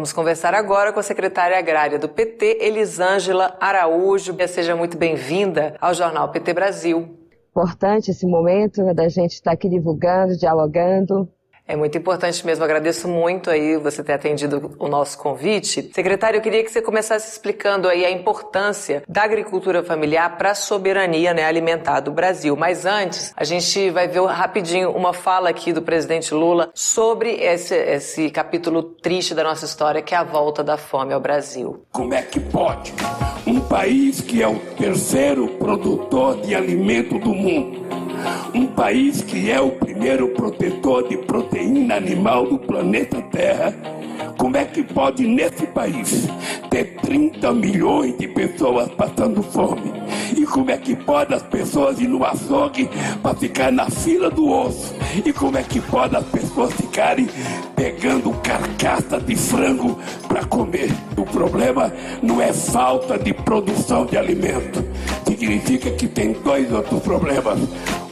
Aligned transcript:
Vamos 0.00 0.14
conversar 0.14 0.54
agora 0.54 0.94
com 0.94 0.98
a 0.98 1.02
secretária 1.02 1.58
agrária 1.58 1.98
do 1.98 2.08
PT, 2.08 2.56
Elisângela 2.62 3.54
Araújo. 3.60 4.34
Seja 4.48 4.74
muito 4.74 4.96
bem-vinda 4.96 5.76
ao 5.78 5.92
Jornal 5.92 6.32
PT 6.32 6.54
Brasil. 6.54 7.18
Importante 7.50 8.10
esse 8.10 8.26
momento 8.26 8.94
da 8.94 9.10
gente 9.10 9.32
estar 9.32 9.52
aqui 9.52 9.68
divulgando, 9.68 10.38
dialogando, 10.38 11.28
é 11.70 11.76
muito 11.76 11.96
importante 11.96 12.44
mesmo. 12.44 12.64
Agradeço 12.64 13.06
muito 13.06 13.48
aí 13.48 13.76
você 13.76 14.02
ter 14.02 14.12
atendido 14.12 14.72
o 14.76 14.88
nosso 14.88 15.16
convite. 15.16 15.88
Secretário, 15.94 16.38
eu 16.38 16.42
queria 16.42 16.64
que 16.64 16.70
você 16.70 16.82
começasse 16.82 17.30
explicando 17.30 17.86
aí 17.86 18.04
a 18.04 18.10
importância 18.10 19.04
da 19.08 19.22
agricultura 19.22 19.84
familiar 19.84 20.36
para 20.36 20.50
a 20.50 20.54
soberania 20.54 21.32
né, 21.32 21.44
alimentar 21.44 22.00
do 22.00 22.10
Brasil. 22.10 22.56
Mas 22.56 22.84
antes, 22.84 23.32
a 23.36 23.44
gente 23.44 23.88
vai 23.90 24.08
ver 24.08 24.20
rapidinho 24.24 24.90
uma 24.90 25.12
fala 25.12 25.48
aqui 25.48 25.72
do 25.72 25.80
presidente 25.80 26.34
Lula 26.34 26.70
sobre 26.74 27.34
esse, 27.34 27.76
esse 27.76 28.30
capítulo 28.30 28.82
triste 28.82 29.32
da 29.32 29.44
nossa 29.44 29.64
história, 29.64 30.02
que 30.02 30.12
é 30.12 30.18
a 30.18 30.24
volta 30.24 30.64
da 30.64 30.76
fome 30.76 31.12
ao 31.12 31.20
Brasil. 31.20 31.84
Como 31.92 32.12
é 32.12 32.22
que 32.22 32.40
pode 32.40 32.92
um 33.46 33.60
país 33.60 34.20
que 34.20 34.42
é 34.42 34.48
o 34.48 34.58
terceiro 34.76 35.46
produtor 35.48 36.40
de 36.40 36.54
alimento 36.54 37.18
do 37.18 37.32
mundo 37.32 37.99
um 38.54 38.66
país 38.66 39.22
que 39.22 39.50
é 39.50 39.60
o 39.60 39.70
primeiro 39.70 40.28
protetor 40.28 41.08
de 41.08 41.16
proteína 41.18 41.96
animal 41.96 42.46
do 42.46 42.58
planeta 42.58 43.20
Terra. 43.22 43.74
Como 44.36 44.56
é 44.56 44.64
que 44.64 44.82
pode 44.82 45.26
nesse 45.26 45.66
país 45.66 46.26
ter 46.70 46.96
30 47.02 47.52
milhões 47.52 48.16
de 48.18 48.28
pessoas 48.28 48.88
passando 48.90 49.42
fome? 49.42 49.92
E 50.36 50.46
como 50.46 50.70
é 50.70 50.78
que 50.78 50.94
pode 50.94 51.34
as 51.34 51.42
pessoas 51.42 52.00
ir 52.00 52.08
no 52.08 52.24
açougue 52.24 52.88
para 53.22 53.34
ficar 53.34 53.72
na 53.72 53.90
fila 53.90 54.30
do 54.30 54.48
osso? 54.48 54.94
E 55.24 55.32
como 55.32 55.58
é 55.58 55.62
que 55.62 55.80
pode 55.80 56.16
as 56.16 56.24
pessoas 56.24 56.72
ficarem 56.72 57.28
pegando 57.74 58.30
carcaça 58.42 59.20
de 59.20 59.34
frango 59.34 59.98
para 60.28 60.44
comer? 60.44 60.90
O 61.16 61.24
problema 61.24 61.92
não 62.22 62.40
é 62.40 62.52
falta 62.52 63.18
de 63.18 63.34
produção 63.34 64.06
de 64.06 64.16
alimento. 64.16 64.84
Significa 65.26 65.90
que 65.90 66.06
tem 66.06 66.32
dois 66.32 66.72
outros 66.72 67.02
problemas. 67.02 67.58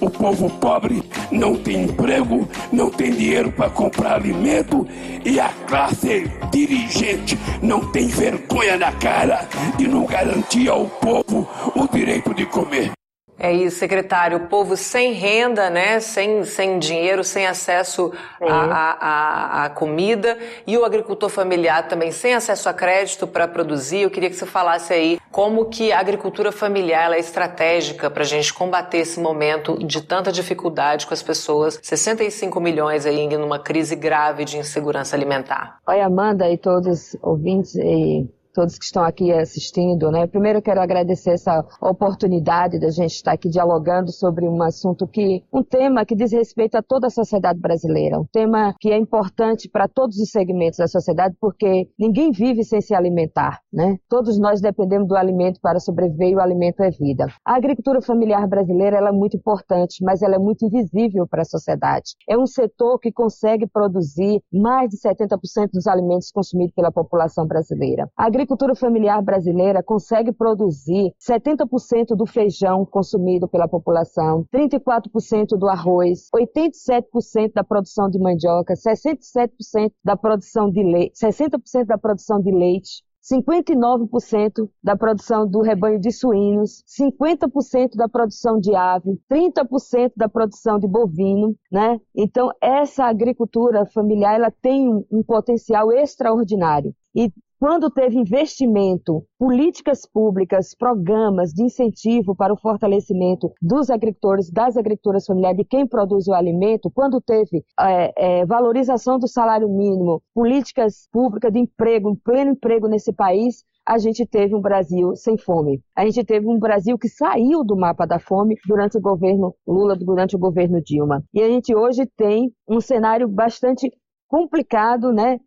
O 0.00 0.08
povo 0.08 0.48
pobre 0.58 1.02
não 1.30 1.56
tem 1.56 1.84
emprego, 1.84 2.48
não 2.72 2.90
tem 2.90 3.10
dinheiro 3.10 3.50
para 3.50 3.68
comprar 3.70 4.14
alimento 4.14 4.86
e 5.24 5.40
a 5.40 5.48
classe 5.66 6.30
dirigente 6.52 7.38
não 7.60 7.80
tem 7.90 8.06
vergonha 8.06 8.76
na 8.76 8.92
cara 8.92 9.48
de 9.76 9.88
não 9.88 10.06
garantir 10.06 10.68
ao 10.68 10.86
povo 10.86 11.48
o 11.74 11.88
direito 11.88 12.32
de 12.32 12.46
comer. 12.46 12.97
É 13.38 13.52
isso, 13.52 13.78
secretário. 13.78 14.38
O 14.38 14.46
povo 14.48 14.76
sem 14.76 15.12
renda, 15.12 15.70
né? 15.70 16.00
Sem, 16.00 16.44
sem 16.44 16.78
dinheiro, 16.78 17.22
sem 17.22 17.46
acesso 17.46 18.12
à 18.40 19.70
comida. 19.74 20.36
E 20.66 20.76
o 20.76 20.84
agricultor 20.84 21.28
familiar 21.28 21.86
também 21.86 22.10
sem 22.10 22.34
acesso 22.34 22.68
a 22.68 22.74
crédito 22.74 23.26
para 23.26 23.46
produzir. 23.46 24.00
Eu 24.00 24.10
queria 24.10 24.28
que 24.28 24.36
você 24.36 24.46
falasse 24.46 24.92
aí 24.92 25.20
como 25.30 25.66
que 25.66 25.92
a 25.92 26.00
agricultura 26.00 26.50
familiar 26.50 27.12
é 27.12 27.18
estratégica 27.18 28.10
para 28.10 28.22
a 28.22 28.26
gente 28.26 28.52
combater 28.52 28.98
esse 28.98 29.20
momento 29.20 29.78
de 29.78 30.02
tanta 30.02 30.32
dificuldade 30.32 31.06
com 31.06 31.14
as 31.14 31.22
pessoas. 31.22 31.78
65 31.80 32.60
milhões 32.60 33.06
aí 33.06 33.28
numa 33.36 33.58
crise 33.58 33.94
grave 33.94 34.44
de 34.44 34.58
insegurança 34.58 35.14
alimentar. 35.14 35.78
Oi, 35.86 36.00
Amanda 36.00 36.50
e 36.50 36.58
todos 36.58 37.14
os 37.14 37.18
ouvintes 37.22 37.76
e 37.76 38.26
todos 38.58 38.76
que 38.76 38.84
estão 38.84 39.04
aqui 39.04 39.32
assistindo, 39.32 40.10
né? 40.10 40.26
Primeiro 40.26 40.60
quero 40.60 40.80
agradecer 40.80 41.30
essa 41.30 41.64
oportunidade 41.80 42.80
da 42.80 42.90
gente 42.90 43.12
estar 43.12 43.30
aqui 43.30 43.48
dialogando 43.48 44.10
sobre 44.10 44.48
um 44.48 44.60
assunto 44.64 45.06
que, 45.06 45.44
um 45.52 45.62
tema 45.62 46.04
que 46.04 46.16
diz 46.16 46.32
respeito 46.32 46.74
a 46.74 46.82
toda 46.82 47.06
a 47.06 47.10
sociedade 47.10 47.60
brasileira, 47.60 48.18
um 48.18 48.24
tema 48.24 48.74
que 48.80 48.90
é 48.90 48.96
importante 48.96 49.68
para 49.68 49.86
todos 49.86 50.18
os 50.18 50.30
segmentos 50.32 50.78
da 50.78 50.88
sociedade, 50.88 51.36
porque 51.40 51.88
ninguém 51.96 52.32
vive 52.32 52.64
sem 52.64 52.80
se 52.80 52.92
alimentar, 52.96 53.60
né? 53.72 53.96
Todos 54.08 54.36
nós 54.40 54.60
dependemos 54.60 55.06
do 55.06 55.14
alimento 55.14 55.60
para 55.60 55.78
sobreviver 55.78 56.30
e 56.30 56.34
o 56.34 56.40
alimento 56.40 56.82
é 56.82 56.90
vida. 56.90 57.28
A 57.44 57.54
agricultura 57.54 58.02
familiar 58.02 58.44
brasileira 58.48 58.96
ela 58.96 59.10
é 59.10 59.12
muito 59.12 59.36
importante, 59.36 60.02
mas 60.02 60.20
ela 60.20 60.34
é 60.34 60.38
muito 60.40 60.64
invisível 60.64 61.28
para 61.28 61.42
a 61.42 61.44
sociedade. 61.44 62.16
É 62.28 62.36
um 62.36 62.46
setor 62.46 62.98
que 62.98 63.12
consegue 63.12 63.68
produzir 63.68 64.42
mais 64.52 64.90
de 64.90 64.96
70% 64.98 65.70
dos 65.74 65.86
alimentos 65.86 66.32
consumidos 66.32 66.74
pela 66.74 66.90
população 66.90 67.46
brasileira. 67.46 68.10
A 68.16 68.28
agricultura 68.48 68.74
familiar 68.74 69.22
brasileira 69.22 69.82
consegue 69.82 70.32
produzir 70.32 71.12
70% 71.20 72.16
do 72.16 72.24
feijão 72.24 72.86
consumido 72.86 73.46
pela 73.46 73.68
população, 73.68 74.46
34% 74.50 75.58
do 75.58 75.68
arroz, 75.68 76.30
87% 76.34 77.52
da 77.54 77.62
produção 77.62 78.08
de 78.08 78.18
mandioca, 78.18 78.72
67% 78.72 79.92
da 80.02 80.16
produção 80.16 80.70
de 80.70 80.82
leite, 80.82 81.18
60% 81.22 81.84
da 81.84 81.98
produção 81.98 82.40
de 82.40 82.50
leite, 82.50 83.02
59% 83.30 84.70
da 84.82 84.96
produção 84.96 85.46
do 85.46 85.60
rebanho 85.60 86.00
de 86.00 86.10
suínos, 86.10 86.82
50% 86.86 87.96
da 87.96 88.08
produção 88.08 88.58
de 88.58 88.74
ave, 88.74 89.20
30% 89.30 90.12
da 90.16 90.28
produção 90.28 90.78
de 90.78 90.88
bovino, 90.88 91.54
né? 91.70 92.00
Então 92.16 92.50
essa 92.62 93.04
agricultura 93.04 93.84
familiar 93.92 94.36
ela 94.36 94.50
tem 94.50 94.88
um, 94.88 95.22
potencial 95.22 95.92
extraordinário. 95.92 96.94
E 97.14 97.30
quando 97.58 97.90
teve 97.90 98.16
investimento, 98.16 99.24
políticas 99.36 100.06
públicas, 100.06 100.74
programas 100.74 101.52
de 101.52 101.64
incentivo 101.64 102.34
para 102.34 102.52
o 102.52 102.56
fortalecimento 102.56 103.52
dos 103.60 103.90
agricultores, 103.90 104.50
das 104.50 104.76
agriculturas 104.76 105.26
familiares, 105.26 105.58
de 105.58 105.64
quem 105.64 105.86
produz 105.86 106.28
o 106.28 106.34
alimento, 106.34 106.90
quando 106.90 107.20
teve 107.20 107.64
é, 107.80 108.40
é, 108.40 108.46
valorização 108.46 109.18
do 109.18 109.26
salário 109.26 109.68
mínimo, 109.68 110.22
políticas 110.32 111.08
públicas 111.10 111.52
de 111.52 111.58
emprego, 111.58 112.10
um 112.10 112.16
pleno 112.16 112.52
emprego 112.52 112.86
nesse 112.86 113.12
país, 113.12 113.64
a 113.84 113.98
gente 113.98 114.24
teve 114.26 114.54
um 114.54 114.60
Brasil 114.60 115.16
sem 115.16 115.36
fome. 115.36 115.80
A 115.96 116.04
gente 116.04 116.22
teve 116.22 116.46
um 116.46 116.58
Brasil 116.58 116.98
que 116.98 117.08
saiu 117.08 117.64
do 117.64 117.74
mapa 117.74 118.06
da 118.06 118.18
fome 118.18 118.54
durante 118.68 118.98
o 118.98 119.00
governo 119.00 119.54
Lula, 119.66 119.96
durante 119.96 120.36
o 120.36 120.38
governo 120.38 120.80
Dilma. 120.80 121.24
E 121.32 121.42
a 121.42 121.48
gente 121.48 121.74
hoje 121.74 122.06
tem 122.16 122.52
um 122.68 122.80
cenário 122.80 123.26
bastante 123.26 123.90
complicado, 124.28 125.10
né, 125.10 125.40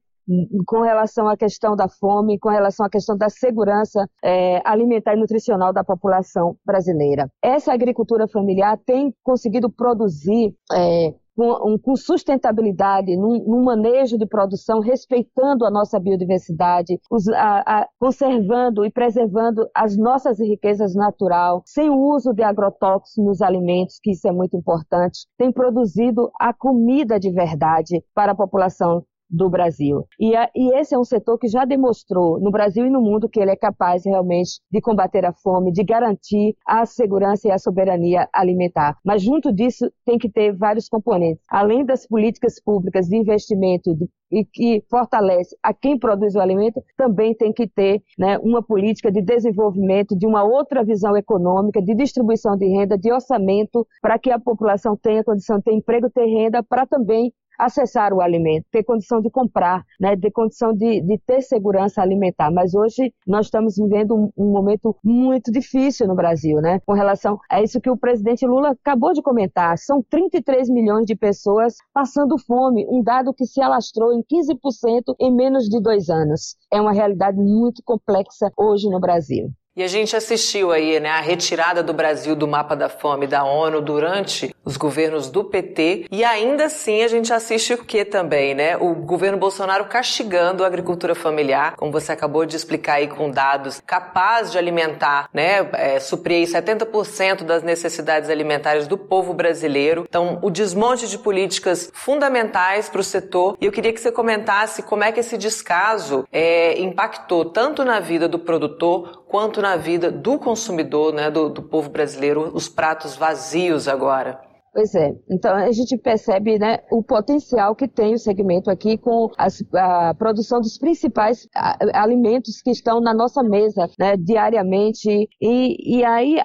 com 0.66 0.82
relação 0.82 1.28
à 1.28 1.36
questão 1.36 1.76
da 1.76 1.88
fome, 1.88 2.40
com 2.40 2.50
relação 2.50 2.86
à 2.86 2.90
questão 2.90 3.18
da 3.18 3.30
segurança 3.30 4.08
é, 4.24 4.62
alimentar 4.66 5.14
e 5.14 5.20
nutricional 5.20 5.74
da 5.74 5.84
população 5.84 6.56
brasileira. 6.66 7.30
Essa 7.42 7.74
agricultura 7.74 8.28
familiar 8.28 8.78
tem 8.86 9.14
conseguido 9.24 9.70
produzir 9.70 10.54
é, 10.72 11.14
com, 11.36 11.80
com, 11.80 11.96
sustentabilidade, 11.96 13.16
num, 13.16 13.64
manejo 13.64 14.18
de 14.18 14.26
produção, 14.26 14.80
respeitando 14.80 15.66
a 15.66 15.72
nossa 15.72 16.00
biodiversidade, 16.00 17.00
os, 17.10 17.28
a, 17.30 17.60
a, 17.66 17.88
conservando 18.00 18.86
e 18.86 18.92
preservando 18.92 19.68
as 19.76 19.98
nossas 19.98 20.40
riquezas 20.40 20.94
natural, 20.94 21.64
sem 21.66 21.90
o 21.90 21.98
uso 21.98 22.34
de 22.34 22.44
agrotóxicos 22.44 23.24
nos 23.24 23.42
alimentos, 23.42 24.00
que 24.02 24.12
isso 24.12 24.28
é 24.28 24.32
muito 24.32 24.58
importante, 24.58 25.26
tem 25.38 25.52
produzido 25.52 26.30
a 26.40 26.54
comida 26.54 27.20
de 27.20 27.32
verdade 27.32 28.04
para 28.14 28.34
a 28.34 28.36
população 28.36 29.04
do 29.32 29.50
Brasil. 29.50 30.06
E, 30.20 30.36
a, 30.36 30.50
e, 30.54 30.78
esse 30.78 30.94
é 30.94 31.00
um 31.00 31.06
setor 31.06 31.38
que 31.38 31.48
já 31.48 31.64
demonstrou 31.64 32.40
no 32.40 32.52
Brasil 32.52 32.86
e 32.86 32.90
no 32.90 33.02
mundo 33.02 33.30
que 33.30 33.40
ele 33.40 33.52
é 33.52 33.56
capaz 33.56 34.06
realmente 34.06 34.60
de 34.70 34.82
combater 34.82 35.26
a 35.26 35.32
fome, 35.32 35.72
de 35.72 35.84
garantir 35.84 36.56
a 36.68 36.86
segurança 36.86 37.48
e 37.48 37.52
a 37.52 37.58
soberania 37.58 38.28
alimentar. 38.34 38.98
Mas 39.06 39.22
junto 39.22 39.54
disso 39.54 39.92
tem 40.06 40.18
que 40.18 40.30
ter 40.30 40.56
vários 40.56 40.90
componentes. 40.90 41.44
Além 41.50 41.86
das 41.86 42.06
políticas 42.06 42.62
públicas 42.62 43.08
de 43.08 43.16
investimento 43.16 43.96
de, 43.96 44.10
e 44.32 44.46
que 44.46 44.84
fortalece 44.90 45.56
a 45.62 45.74
quem 45.74 46.00
produz 46.00 46.36
o 46.36 46.40
alimento, 46.40 46.82
também 46.96 47.36
tem 47.36 47.52
que 47.52 47.68
ter 47.68 48.02
né, 48.18 48.38
uma 48.40 48.64
política 48.64 49.12
de 49.12 49.22
desenvolvimento, 49.22 50.18
de 50.18 50.26
uma 50.26 50.44
outra 50.44 50.84
visão 50.84 51.18
econômica, 51.18 51.82
de 51.82 51.94
distribuição 51.94 52.56
de 52.56 52.66
renda, 52.66 52.98
de 52.98 53.12
orçamento, 53.12 53.86
para 54.02 54.18
que 54.18 54.32
a 54.32 54.40
população 54.40 54.96
tenha 54.96 55.24
condição 55.24 55.58
de 55.58 55.64
ter 55.64 55.74
emprego, 55.74 56.10
ter 56.10 56.26
renda, 56.26 56.64
para 56.64 56.86
também 56.86 57.34
acessar 57.62 58.12
o 58.12 58.22
alimento, 58.22 58.66
ter 58.72 58.84
condição 58.84 59.22
de 59.22 59.30
comprar, 59.30 59.86
né, 60.00 60.18
ter 60.18 60.32
condição 60.32 60.74
de, 60.74 61.00
de 61.02 61.18
ter 61.20 61.42
segurança 61.42 62.02
alimentar. 62.02 62.52
Mas 62.52 62.74
hoje 62.74 63.14
nós 63.26 63.46
estamos 63.46 63.76
vivendo 63.76 64.16
um, 64.16 64.32
um, 64.36 64.52
momento 64.52 64.96
muito 65.04 65.52
difícil 65.52 66.08
no 66.08 66.16
Brasil, 66.16 66.60
né, 66.60 66.80
com 66.86 66.94
relação 66.94 67.40
a 67.50 67.62
isso 67.62 67.80
que 67.80 67.90
o 67.90 67.98
presidente 67.98 68.46
Lula 68.48 68.72
acabou 68.72 69.14
de 69.14 69.22
comentar. 69.22 69.78
São 69.78 70.04
33 70.10 70.70
milhões 70.70 71.06
de 71.06 71.16
pessoas 71.16 71.76
passando 71.94 72.38
fome, 72.40 72.86
um 72.90 73.04
dado 73.04 73.34
que 73.34 73.46
se 73.46 73.62
alastrou 73.62 74.12
em 74.12 74.24
15% 74.24 75.16
em 75.20 75.32
menos 75.32 75.70
de 75.70 75.80
dois 75.80 76.10
anos. 76.10 76.56
É 76.74 76.82
uma 76.82 76.92
realidade 76.92 77.38
muito 77.38 77.84
complexa 77.86 78.52
hoje 78.58 78.90
no 78.90 79.00
Brasil. 79.00 79.52
E 79.74 79.82
a 79.82 79.88
gente 79.88 80.18
assistiu 80.18 80.70
aí, 80.70 81.00
né, 81.00 81.10
a 81.10 81.22
retirada 81.22 81.82
do 81.82 81.94
Brasil 81.94 82.36
do 82.36 82.46
mapa 82.46 82.76
da 82.76 82.90
fome 82.90 83.26
da 83.26 83.46
ONU 83.46 83.80
durante 83.80 84.54
os 84.66 84.76
governos 84.76 85.30
do 85.30 85.46
PT 85.46 86.08
e 86.12 86.26
ainda 86.26 86.66
assim 86.66 87.02
a 87.04 87.08
gente 87.08 87.32
assiste 87.32 87.74
o 87.74 87.86
que 87.86 88.04
também, 88.04 88.54
né? 88.54 88.76
O 88.76 88.94
governo 88.94 89.38
Bolsonaro 89.38 89.86
castigando 89.86 90.66
a 90.66 90.68
agricultura 90.68 91.16
familiar, 91.16 91.78
como 91.78 91.90
você 91.90 92.12
acabou 92.12 92.46
de 92.46 92.54
explicar 92.54 92.96
aí 92.96 93.08
com 93.08 93.32
dados, 93.32 93.82
capaz 93.88 94.52
de 94.52 94.58
alimentar, 94.58 95.30
né, 95.34 95.70
é, 95.74 96.02
suprir 96.02 96.46
70% 96.46 97.44
das 97.44 97.64
necessidades 97.64 98.30
alimentares 98.30 98.88
do 98.88 98.98
povo 98.98 99.34
brasileiro. 99.34 100.06
Então, 100.08 100.38
o 100.42 100.50
desmonte 100.50 101.08
de 101.08 101.18
políticas 101.18 101.90
fundamentais 101.94 102.90
para 102.90 103.00
o 103.00 103.04
setor. 103.04 103.56
E 103.60 103.66
eu 103.66 103.72
queria 103.72 103.94
que 103.94 104.02
você 104.02 104.12
comentasse 104.12 104.84
como 104.84 105.06
é 105.06 105.14
que 105.14 105.22
esse 105.22 105.38
descaso 105.38 106.28
é, 106.30 106.78
impactou 106.78 107.46
tanto 107.46 107.86
na 107.86 108.02
vida 108.02 108.28
do 108.28 108.38
produtor 108.38 109.24
quanto 109.32 109.61
na 109.62 109.76
vida 109.76 110.12
do 110.12 110.38
consumidor, 110.38 111.14
né, 111.14 111.30
do, 111.30 111.50
do 111.50 111.62
povo 111.62 111.90
brasileiro, 111.90 112.52
os 112.54 112.68
pratos 112.68 113.16
vazios 113.16 113.88
agora? 113.88 114.51
Pois 114.74 114.96
é. 114.96 115.14
Então 115.30 115.54
a 115.54 115.70
gente 115.74 115.98
percebe 115.98 116.58
né, 116.58 116.78
o 116.90 117.04
potencial 117.04 117.76
que 117.76 117.90
tem 117.90 118.14
o 118.14 118.18
segmento 118.18 118.72
aqui 118.72 118.98
com 118.98 119.30
as, 119.38 119.62
a 119.74 120.14
produção 120.14 120.62
dos 120.62 120.78
principais 120.78 121.46
alimentos 121.94 122.62
que 122.62 122.72
estão 122.72 123.02
na 123.02 123.14
nossa 123.14 123.44
mesa 123.44 123.90
né, 124.00 124.16
diariamente. 124.16 125.28
E, 125.42 125.98
e 125.98 126.06
aí 126.06 126.38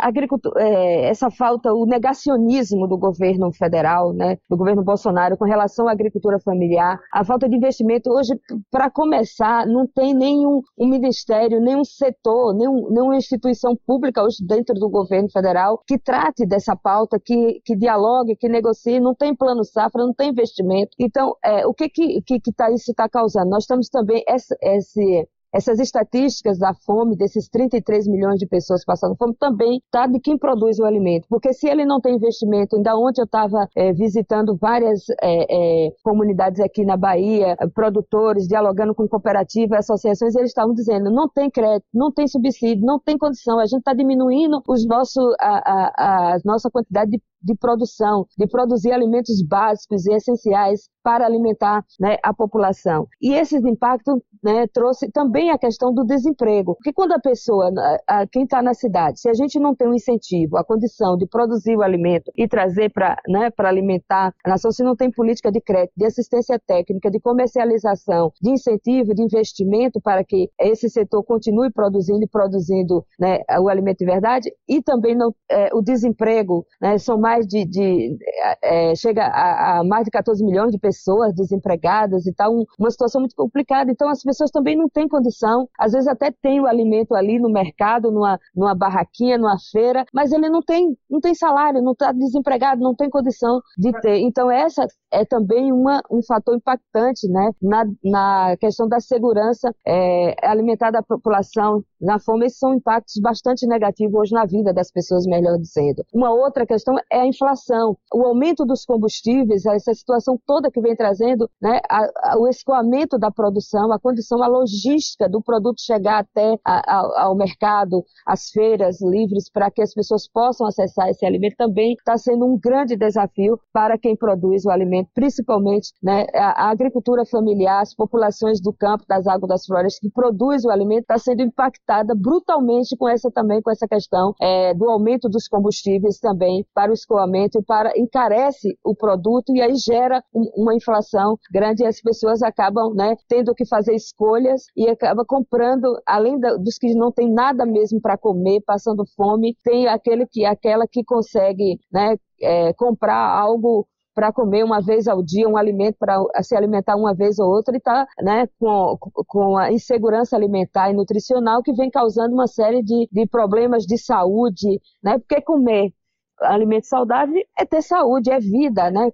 é, 0.56 1.08
essa 1.08 1.31
falta, 1.31 1.73
o 1.73 1.87
negacionismo 1.87 2.88
do 2.88 2.99
governo 2.99 3.52
federal, 3.52 4.12
né, 4.12 4.38
do 4.50 4.56
governo 4.56 4.82
Bolsonaro 4.82 5.37
com 5.37 5.44
relação 5.44 5.87
à 5.87 5.93
agricultura 5.93 6.40
familiar, 6.40 6.99
a 7.12 7.25
falta 7.25 7.49
de 7.49 7.55
investimento. 7.55 8.11
Hoje, 8.11 8.34
para 8.72 8.90
começar, 8.90 9.64
não 9.69 9.87
tem 9.87 10.12
nenhum 10.12 10.62
um 10.76 10.88
ministério, 10.88 11.61
nenhum 11.61 11.84
setor, 11.84 12.56
nenhum, 12.56 12.90
nenhuma 12.90 13.17
instituição 13.17 13.76
pública 13.87 14.20
hoje 14.20 14.44
dentro 14.44 14.75
do 14.75 14.90
governo 14.90 15.31
federal 15.31 15.81
que 15.87 15.96
trate 15.96 16.44
dessa 16.44 16.75
pauta, 16.75 17.20
que, 17.25 17.61
que 17.64 17.76
dialogue 17.76 18.15
que 18.38 18.48
negocie, 18.48 19.00
não 19.00 19.14
tem 19.14 19.34
plano 19.34 19.64
safra, 19.64 20.04
não 20.04 20.14
tem 20.14 20.30
investimento. 20.30 20.90
Então, 20.98 21.34
é, 21.44 21.66
o 21.66 21.74
que, 21.74 21.88
que, 21.88 22.22
que, 22.22 22.40
que 22.40 22.52
tá, 22.52 22.70
isso 22.70 22.90
está 22.90 23.08
causando? 23.08 23.50
Nós 23.50 23.64
estamos 23.64 23.88
também, 23.88 24.24
esse 24.28 25.26
essas 25.56 25.80
estatísticas 25.80 26.58
da 26.58 26.74
fome, 26.74 27.16
desses 27.16 27.48
33 27.48 28.06
milhões 28.06 28.38
de 28.38 28.46
pessoas 28.46 28.84
passando 28.84 29.16
fome, 29.16 29.34
também 29.38 29.78
está 29.78 30.06
de 30.06 30.20
quem 30.20 30.36
produz 30.36 30.78
o 30.78 30.84
alimento. 30.84 31.26
Porque 31.28 31.52
se 31.52 31.66
ele 31.66 31.86
não 31.86 31.98
tem 31.98 32.16
investimento, 32.16 32.76
ainda 32.76 32.94
ontem 32.96 33.22
eu 33.22 33.24
estava 33.24 33.66
é, 33.74 33.92
visitando 33.92 34.54
várias 34.56 35.04
é, 35.22 35.86
é, 35.86 35.90
comunidades 36.02 36.60
aqui 36.60 36.84
na 36.84 36.96
Bahia, 36.96 37.56
produtores, 37.74 38.46
dialogando 38.46 38.94
com 38.94 39.08
cooperativas, 39.08 39.78
associações, 39.78 40.34
eles 40.34 40.50
estavam 40.50 40.74
dizendo, 40.74 41.10
não 41.10 41.28
tem 41.28 41.50
crédito, 41.50 41.86
não 41.92 42.12
tem 42.12 42.26
subsídio, 42.28 42.84
não 42.84 42.98
tem 42.98 43.16
condição, 43.16 43.58
a 43.58 43.66
gente 43.66 43.78
está 43.78 43.94
diminuindo 43.94 44.62
os 44.69 44.86
nosso, 44.86 45.20
a, 45.40 45.56
a, 45.56 46.34
a 46.34 46.38
nossa 46.44 46.70
quantidade 46.70 47.12
de 47.12 47.22
de 47.42 47.54
produção, 47.56 48.26
de 48.36 48.46
produzir 48.46 48.92
alimentos 48.92 49.42
básicos 49.42 50.06
e 50.06 50.14
essenciais 50.14 50.88
para 51.02 51.24
alimentar 51.24 51.84
né, 52.00 52.16
a 52.22 52.34
população. 52.34 53.06
E 53.22 53.32
esses 53.32 53.64
impactos 53.64 54.20
né, 54.42 54.66
trouxe 54.72 55.08
também 55.12 55.50
a 55.50 55.58
questão 55.58 55.94
do 55.94 56.04
desemprego, 56.04 56.74
porque 56.74 56.92
quando 56.92 57.12
a 57.12 57.20
pessoa, 57.20 57.70
a, 58.08 58.26
quem 58.26 58.42
está 58.42 58.60
na 58.60 58.74
cidade, 58.74 59.20
se 59.20 59.28
a 59.28 59.34
gente 59.34 59.58
não 59.58 59.74
tem 59.74 59.88
um 59.88 59.94
incentivo, 59.94 60.56
a 60.56 60.64
condição 60.64 61.16
de 61.16 61.26
produzir 61.26 61.76
o 61.76 61.82
alimento 61.82 62.32
e 62.36 62.48
trazer 62.48 62.90
para 62.90 63.16
né, 63.28 63.50
alimentar 63.58 64.32
a 64.44 64.48
nação, 64.48 64.72
se 64.72 64.82
não 64.82 64.96
tem 64.96 65.10
política 65.10 65.50
de 65.52 65.60
crédito, 65.60 65.92
de 65.96 66.04
assistência 66.04 66.60
técnica, 66.66 67.10
de 67.10 67.20
comercialização, 67.20 68.32
de 68.42 68.50
incentivo, 68.50 69.14
de 69.14 69.22
investimento 69.22 70.00
para 70.00 70.24
que 70.24 70.50
esse 70.58 70.88
setor 70.88 71.22
continue 71.22 71.70
produzindo 71.70 72.24
e 72.24 72.28
produzindo 72.28 73.04
né, 73.18 73.40
o 73.60 73.68
alimento 73.68 73.98
de 73.98 74.06
verdade, 74.06 74.52
e 74.68 74.82
também 74.82 75.14
não, 75.14 75.32
é, 75.50 75.70
o 75.72 75.80
desemprego, 75.82 76.66
né, 76.80 76.98
são 76.98 77.18
mais 77.18 77.35
de, 77.44 77.64
de 77.64 78.16
é, 78.62 78.94
chega 78.94 79.24
a, 79.24 79.80
a 79.80 79.84
mais 79.84 80.04
de 80.04 80.10
14 80.10 80.44
milhões 80.44 80.70
de 80.70 80.78
pessoas 80.78 81.34
desempregadas 81.34 82.26
e 82.26 82.32
tal, 82.32 82.54
um, 82.54 82.64
uma 82.78 82.90
situação 82.90 83.20
muito 83.20 83.34
complicada. 83.34 83.90
Então 83.90 84.08
as 84.08 84.22
pessoas 84.22 84.50
também 84.50 84.76
não 84.76 84.88
têm 84.88 85.08
condição, 85.08 85.68
às 85.78 85.92
vezes 85.92 86.06
até 86.06 86.30
tem 86.30 86.60
o 86.60 86.66
alimento 86.66 87.14
ali 87.14 87.38
no 87.38 87.50
mercado, 87.50 88.10
numa, 88.12 88.38
numa 88.54 88.74
barraquinha, 88.74 89.38
numa 89.38 89.56
feira, 89.72 90.04
mas 90.12 90.32
ele 90.32 90.48
não 90.48 90.62
tem, 90.62 90.96
não 91.10 91.20
tem 91.20 91.34
salário, 91.34 91.82
não 91.82 91.92
está 91.92 92.12
desempregado, 92.12 92.80
não 92.80 92.94
tem 92.94 93.10
condição 93.10 93.60
de 93.76 93.92
ter. 94.00 94.18
Então 94.18 94.50
essa 94.50 94.86
é 95.10 95.24
também 95.24 95.72
uma, 95.72 96.00
um 96.10 96.22
fator 96.22 96.54
impactante 96.56 97.28
né, 97.28 97.50
na, 97.60 97.84
na 98.04 98.56
questão 98.58 98.88
da 98.88 99.00
segurança 99.00 99.74
é, 99.86 100.34
alimentar 100.46 100.90
da 100.90 101.02
população 101.02 101.82
na 102.00 102.18
fome. 102.18 102.46
Esses 102.46 102.58
são 102.58 102.74
impactos 102.74 103.14
bastante 103.20 103.66
negativos 103.66 104.14
hoje 104.20 104.32
na 104.32 104.44
vida 104.44 104.72
das 104.72 104.90
pessoas, 104.90 105.26
melhor 105.26 105.58
dizendo. 105.58 106.04
Uma 106.12 106.30
outra 106.30 106.66
questão 106.66 106.94
é 107.10 107.15
a 107.20 107.26
inflação. 107.26 107.96
O 108.12 108.24
aumento 108.26 108.64
dos 108.64 108.84
combustíveis, 108.84 109.64
essa 109.66 109.94
situação 109.94 110.38
toda 110.46 110.70
que 110.70 110.80
vem 110.80 110.94
trazendo 110.96 111.48
né, 111.60 111.80
a, 111.88 112.32
a, 112.32 112.38
o 112.38 112.48
escoamento 112.48 113.18
da 113.18 113.30
produção, 113.30 113.92
a 113.92 113.98
condição, 113.98 114.42
a 114.42 114.46
logística 114.46 115.28
do 115.28 115.42
produto 115.42 115.80
chegar 115.80 116.18
até 116.18 116.58
a, 116.64 117.22
ao 117.24 117.36
mercado, 117.36 118.04
as 118.26 118.50
feiras 118.50 119.00
livres, 119.00 119.50
para 119.50 119.70
que 119.70 119.82
as 119.82 119.94
pessoas 119.94 120.28
possam 120.28 120.66
acessar 120.66 121.08
esse 121.08 121.24
alimento, 121.24 121.56
também 121.56 121.92
está 121.92 122.16
sendo 122.18 122.44
um 122.46 122.58
grande 122.58 122.96
desafio 122.96 123.58
para 123.72 123.98
quem 123.98 124.16
produz 124.16 124.64
o 124.64 124.70
alimento, 124.70 125.10
principalmente 125.14 125.92
né, 126.02 126.26
a, 126.34 126.70
agricultura 126.70 127.24
familiar, 127.24 127.82
as 127.82 127.94
populações 127.94 128.60
do 128.60 128.72
campo, 128.72 129.04
das 129.08 129.26
águas, 129.26 129.48
das 129.48 129.66
florestas, 129.66 130.00
que 130.00 130.10
produz 130.10 130.64
o 130.64 130.70
alimento, 130.70 131.02
está 131.02 131.19
sendo 131.19 131.42
impactada 131.42 132.14
brutalmente 132.14 132.96
com 132.96 133.08
essa 133.08 133.30
também, 133.30 133.60
com 133.62 133.70
essa 133.70 133.86
questão 133.86 134.34
é, 134.40 134.74
do 134.74 134.88
aumento 134.88 135.28
dos 135.28 135.48
combustíveis 135.48 136.19
também 136.19 136.64
para 136.74 136.90
o 136.90 136.94
escoamento, 137.06 137.62
para 137.62 137.93
encarece 137.97 138.76
o 138.85 138.94
produto 138.94 139.55
e 139.55 139.62
aí 139.62 139.76
gera 139.76 140.23
uma 140.32 140.75
inflação 140.75 141.38
grande 141.53 141.85
e 141.85 141.87
as 141.87 142.00
pessoas 142.00 142.43
acabam 142.43 142.93
né, 142.94 143.17
tendo 143.29 143.55
que 143.55 143.64
fazer 143.64 143.94
escolhas 143.94 144.67
e 144.76 144.88
acaba 144.88 145.25
comprando, 145.25 145.97
além 146.05 146.38
dos 146.38 146.76
que 146.79 146.93
não 146.94 147.12
tem 147.12 147.32
nada 147.32 147.64
mesmo 147.64 148.00
para 148.00 148.19
comer, 148.19 148.61
passando 148.67 149.05
fome, 149.17 149.56
tem 149.62 149.87
aquele 149.87 150.26
que 150.26 150.44
aquela 150.44 150.87
que 150.87 151.05
consegue 151.05 151.79
né, 151.93 152.17
é, 152.43 152.73
comprar 152.75 153.38
algo 153.38 153.87
para 154.14 154.32
comer 154.32 154.64
uma 154.64 154.81
vez 154.81 155.06
ao 155.06 155.23
dia, 155.23 155.47
um 155.47 155.58
alimento 155.58 155.97
para 155.99 156.19
se 156.43 156.56
alimentar 156.56 156.97
uma 156.97 157.14
vez 157.14 157.38
ou 157.38 157.50
outra, 157.50 157.75
e 157.75 157.76
está 157.76 158.06
né, 158.23 158.49
com, 158.58 158.97
com 159.26 159.58
a 159.58 159.70
insegurança 159.70 160.35
alimentar 160.35 160.91
e 160.91 160.94
nutricional 160.94 161.62
que 161.62 161.75
vem 161.75 161.91
causando 161.91 162.32
uma 162.32 162.47
série 162.47 162.82
de, 162.82 163.06
de 163.12 163.26
problemas 163.26 163.85
de 163.85 163.99
saúde, 163.99 164.81
né? 165.05 165.19
Porque 165.19 165.43
comer 165.43 165.93
alimento 166.40 166.86
saudável 166.86 167.42
é 167.58 167.64
ter 167.64 167.82
saúde, 167.82 168.30
é 168.30 168.38
vida, 168.38 168.90
né? 168.90 169.10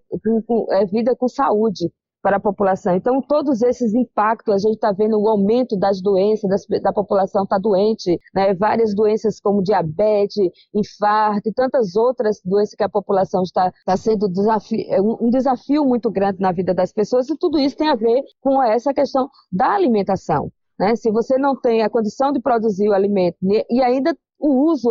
É 0.71 0.85
vida 0.87 1.15
com 1.17 1.29
saúde 1.29 1.91
para 2.23 2.37
a 2.37 2.41
população. 2.41 2.95
Então, 2.95 3.21
todos 3.21 3.63
esses 3.63 3.93
impactos, 3.93 4.55
a 4.55 4.59
gente 4.59 4.75
está 4.75 4.93
vendo 4.93 5.21
o 5.21 5.29
aumento 5.29 5.77
das 5.77 6.01
doenças, 6.01 6.49
das, 6.49 6.81
da 6.81 6.93
população 6.93 7.43
está 7.43 7.59
doente, 7.59 8.19
né? 8.33 8.55
várias 8.55 8.95
doenças 8.95 9.41
como 9.41 9.63
diabetes, 9.63 10.37
infarto 10.73 11.49
e 11.49 11.53
tantas 11.53 11.97
outras 11.97 12.41
doenças 12.45 12.77
que 12.77 12.85
a 12.85 12.89
população 12.89 13.43
está, 13.43 13.73
está 13.77 13.97
sendo 13.97 14.29
desafio, 14.29 14.85
é 14.89 15.01
um 15.03 15.29
desafio 15.29 15.85
muito 15.85 16.11
grande 16.11 16.41
na 16.41 16.53
vida 16.53 16.73
das 16.73 16.93
pessoas, 16.93 17.29
e 17.29 17.37
tudo 17.37 17.59
isso 17.59 17.77
tem 17.77 17.89
a 17.89 17.97
ver 17.97 18.23
com 18.41 18.63
essa 18.63 18.95
questão 18.95 19.29
da 19.51 19.73
alimentação. 19.73 20.51
Né? 20.79 20.95
Se 20.97 21.11
você 21.11 21.37
não 21.37 21.61
tem 21.61 21.83
a 21.83 21.91
condição 21.91 22.33
de 22.33 22.41
produzir 22.41 22.89
o 22.89 22.95
alimento 22.95 23.37
e 23.69 23.83
ainda 23.83 24.17
o 24.43 24.71
uso 24.71 24.91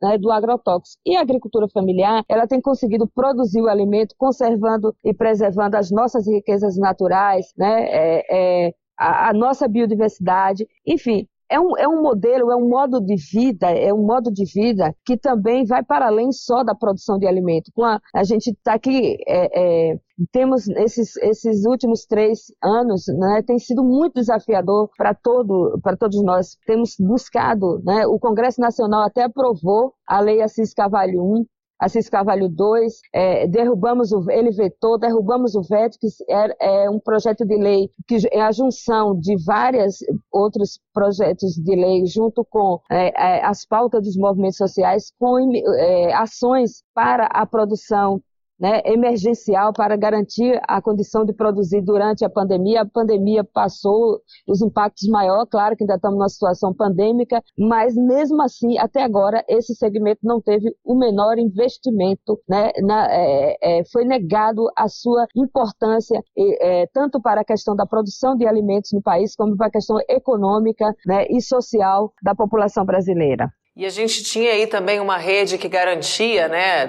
né, 0.00 0.16
do 0.16 0.30
agrotóxico. 0.30 1.02
E 1.04 1.16
a 1.16 1.20
agricultura 1.20 1.66
familiar, 1.68 2.22
ela 2.28 2.46
tem 2.46 2.60
conseguido 2.60 3.06
produzir 3.12 3.60
o 3.60 3.68
alimento, 3.68 4.14
conservando 4.16 4.94
e 5.04 5.12
preservando 5.12 5.76
as 5.76 5.90
nossas 5.90 6.26
riquezas 6.28 6.78
naturais, 6.78 7.52
né, 7.58 7.84
é, 7.88 8.66
é, 8.68 8.74
a, 8.96 9.30
a 9.30 9.32
nossa 9.32 9.66
biodiversidade, 9.66 10.66
enfim, 10.86 11.26
é 11.52 11.60
um, 11.60 11.76
é 11.76 11.86
um 11.86 12.00
modelo, 12.00 12.50
é 12.50 12.56
um 12.56 12.66
modo 12.66 12.98
de 12.98 13.14
vida, 13.14 13.70
é 13.70 13.92
um 13.92 14.06
modo 14.06 14.32
de 14.32 14.44
vida 14.44 14.94
que 15.04 15.18
também 15.18 15.66
vai 15.66 15.84
para 15.84 16.06
além 16.06 16.32
só 16.32 16.64
da 16.64 16.74
produção 16.74 17.18
de 17.18 17.26
alimento. 17.26 17.70
Com 17.74 17.84
a, 17.84 18.00
a 18.14 18.24
gente 18.24 18.50
está 18.50 18.72
aqui, 18.72 19.18
é, 19.28 19.90
é, 19.92 19.98
temos 20.32 20.66
esses, 20.68 21.14
esses 21.18 21.66
últimos 21.66 22.06
três 22.06 22.46
anos, 22.62 23.04
né, 23.06 23.42
tem 23.46 23.58
sido 23.58 23.84
muito 23.84 24.14
desafiador 24.14 24.88
para 24.96 25.12
todo, 25.14 25.78
todos 25.98 26.22
nós. 26.22 26.56
Temos 26.66 26.96
buscado, 26.98 27.82
né, 27.84 28.06
o 28.06 28.18
Congresso 28.18 28.58
Nacional 28.58 29.02
até 29.02 29.24
aprovou 29.24 29.92
a 30.06 30.20
Lei 30.20 30.40
Assis 30.40 30.72
Carvalho 30.72 31.22
1, 31.22 31.44
Assis 31.82 32.08
Carvalho 32.08 32.48
2, 32.48 33.00
é, 33.12 33.48
derrubamos 33.48 34.12
o, 34.12 34.30
ele 34.30 34.52
vetou, 34.52 34.96
derrubamos 34.96 35.56
o 35.56 35.62
veto, 35.62 35.98
que 35.98 36.06
é, 36.28 36.84
é, 36.84 36.90
um 36.90 37.00
projeto 37.00 37.44
de 37.44 37.56
lei 37.56 37.90
que 38.06 38.18
é 38.30 38.40
a 38.40 38.52
junção 38.52 39.18
de 39.18 39.34
vários 39.44 39.96
outros 40.30 40.78
projetos 40.94 41.54
de 41.54 41.74
lei 41.74 42.06
junto 42.06 42.44
com 42.44 42.80
é, 42.88 43.08
é 43.08 43.44
as 43.44 43.66
pautas 43.66 44.04
dos 44.04 44.16
movimentos 44.16 44.58
sociais, 44.58 45.12
com 45.18 45.50
é, 45.76 46.14
ações 46.14 46.84
para 46.94 47.26
a 47.26 47.44
produção 47.44 48.22
né, 48.62 48.80
emergencial 48.84 49.72
para 49.72 49.96
garantir 49.96 50.60
a 50.68 50.80
condição 50.80 51.24
de 51.24 51.32
produzir 51.32 51.80
durante 51.80 52.24
a 52.24 52.30
pandemia. 52.30 52.82
A 52.82 52.86
pandemia 52.86 53.42
passou 53.42 54.20
os 54.46 54.62
impactos 54.62 55.08
maiores, 55.08 55.50
claro 55.50 55.76
que 55.76 55.82
ainda 55.82 55.96
estamos 55.96 56.16
numa 56.16 56.28
situação 56.28 56.72
pandêmica, 56.72 57.42
mas 57.58 57.96
mesmo 57.96 58.40
assim, 58.40 58.78
até 58.78 59.02
agora, 59.02 59.44
esse 59.48 59.74
segmento 59.74 60.20
não 60.22 60.40
teve 60.40 60.72
o 60.84 60.94
menor 60.94 61.38
investimento, 61.38 62.40
né, 62.48 62.70
na, 62.80 63.08
é, 63.10 63.56
é, 63.60 63.84
foi 63.90 64.04
negado 64.04 64.70
a 64.76 64.86
sua 64.88 65.26
importância, 65.34 66.22
é, 66.38 66.86
tanto 66.94 67.20
para 67.20 67.40
a 67.40 67.44
questão 67.44 67.74
da 67.74 67.84
produção 67.84 68.36
de 68.36 68.46
alimentos 68.46 68.92
no 68.92 69.02
país, 69.02 69.34
como 69.34 69.56
para 69.56 69.66
a 69.66 69.72
questão 69.72 69.98
econômica 70.08 70.94
né, 71.04 71.26
e 71.28 71.40
social 71.42 72.12
da 72.22 72.32
população 72.32 72.84
brasileira. 72.84 73.50
E 73.74 73.86
a 73.86 73.88
gente 73.88 74.22
tinha 74.22 74.52
aí 74.52 74.66
também 74.66 75.00
uma 75.00 75.16
rede 75.16 75.56
que 75.56 75.66
garantia, 75.66 76.46
né, 76.46 76.88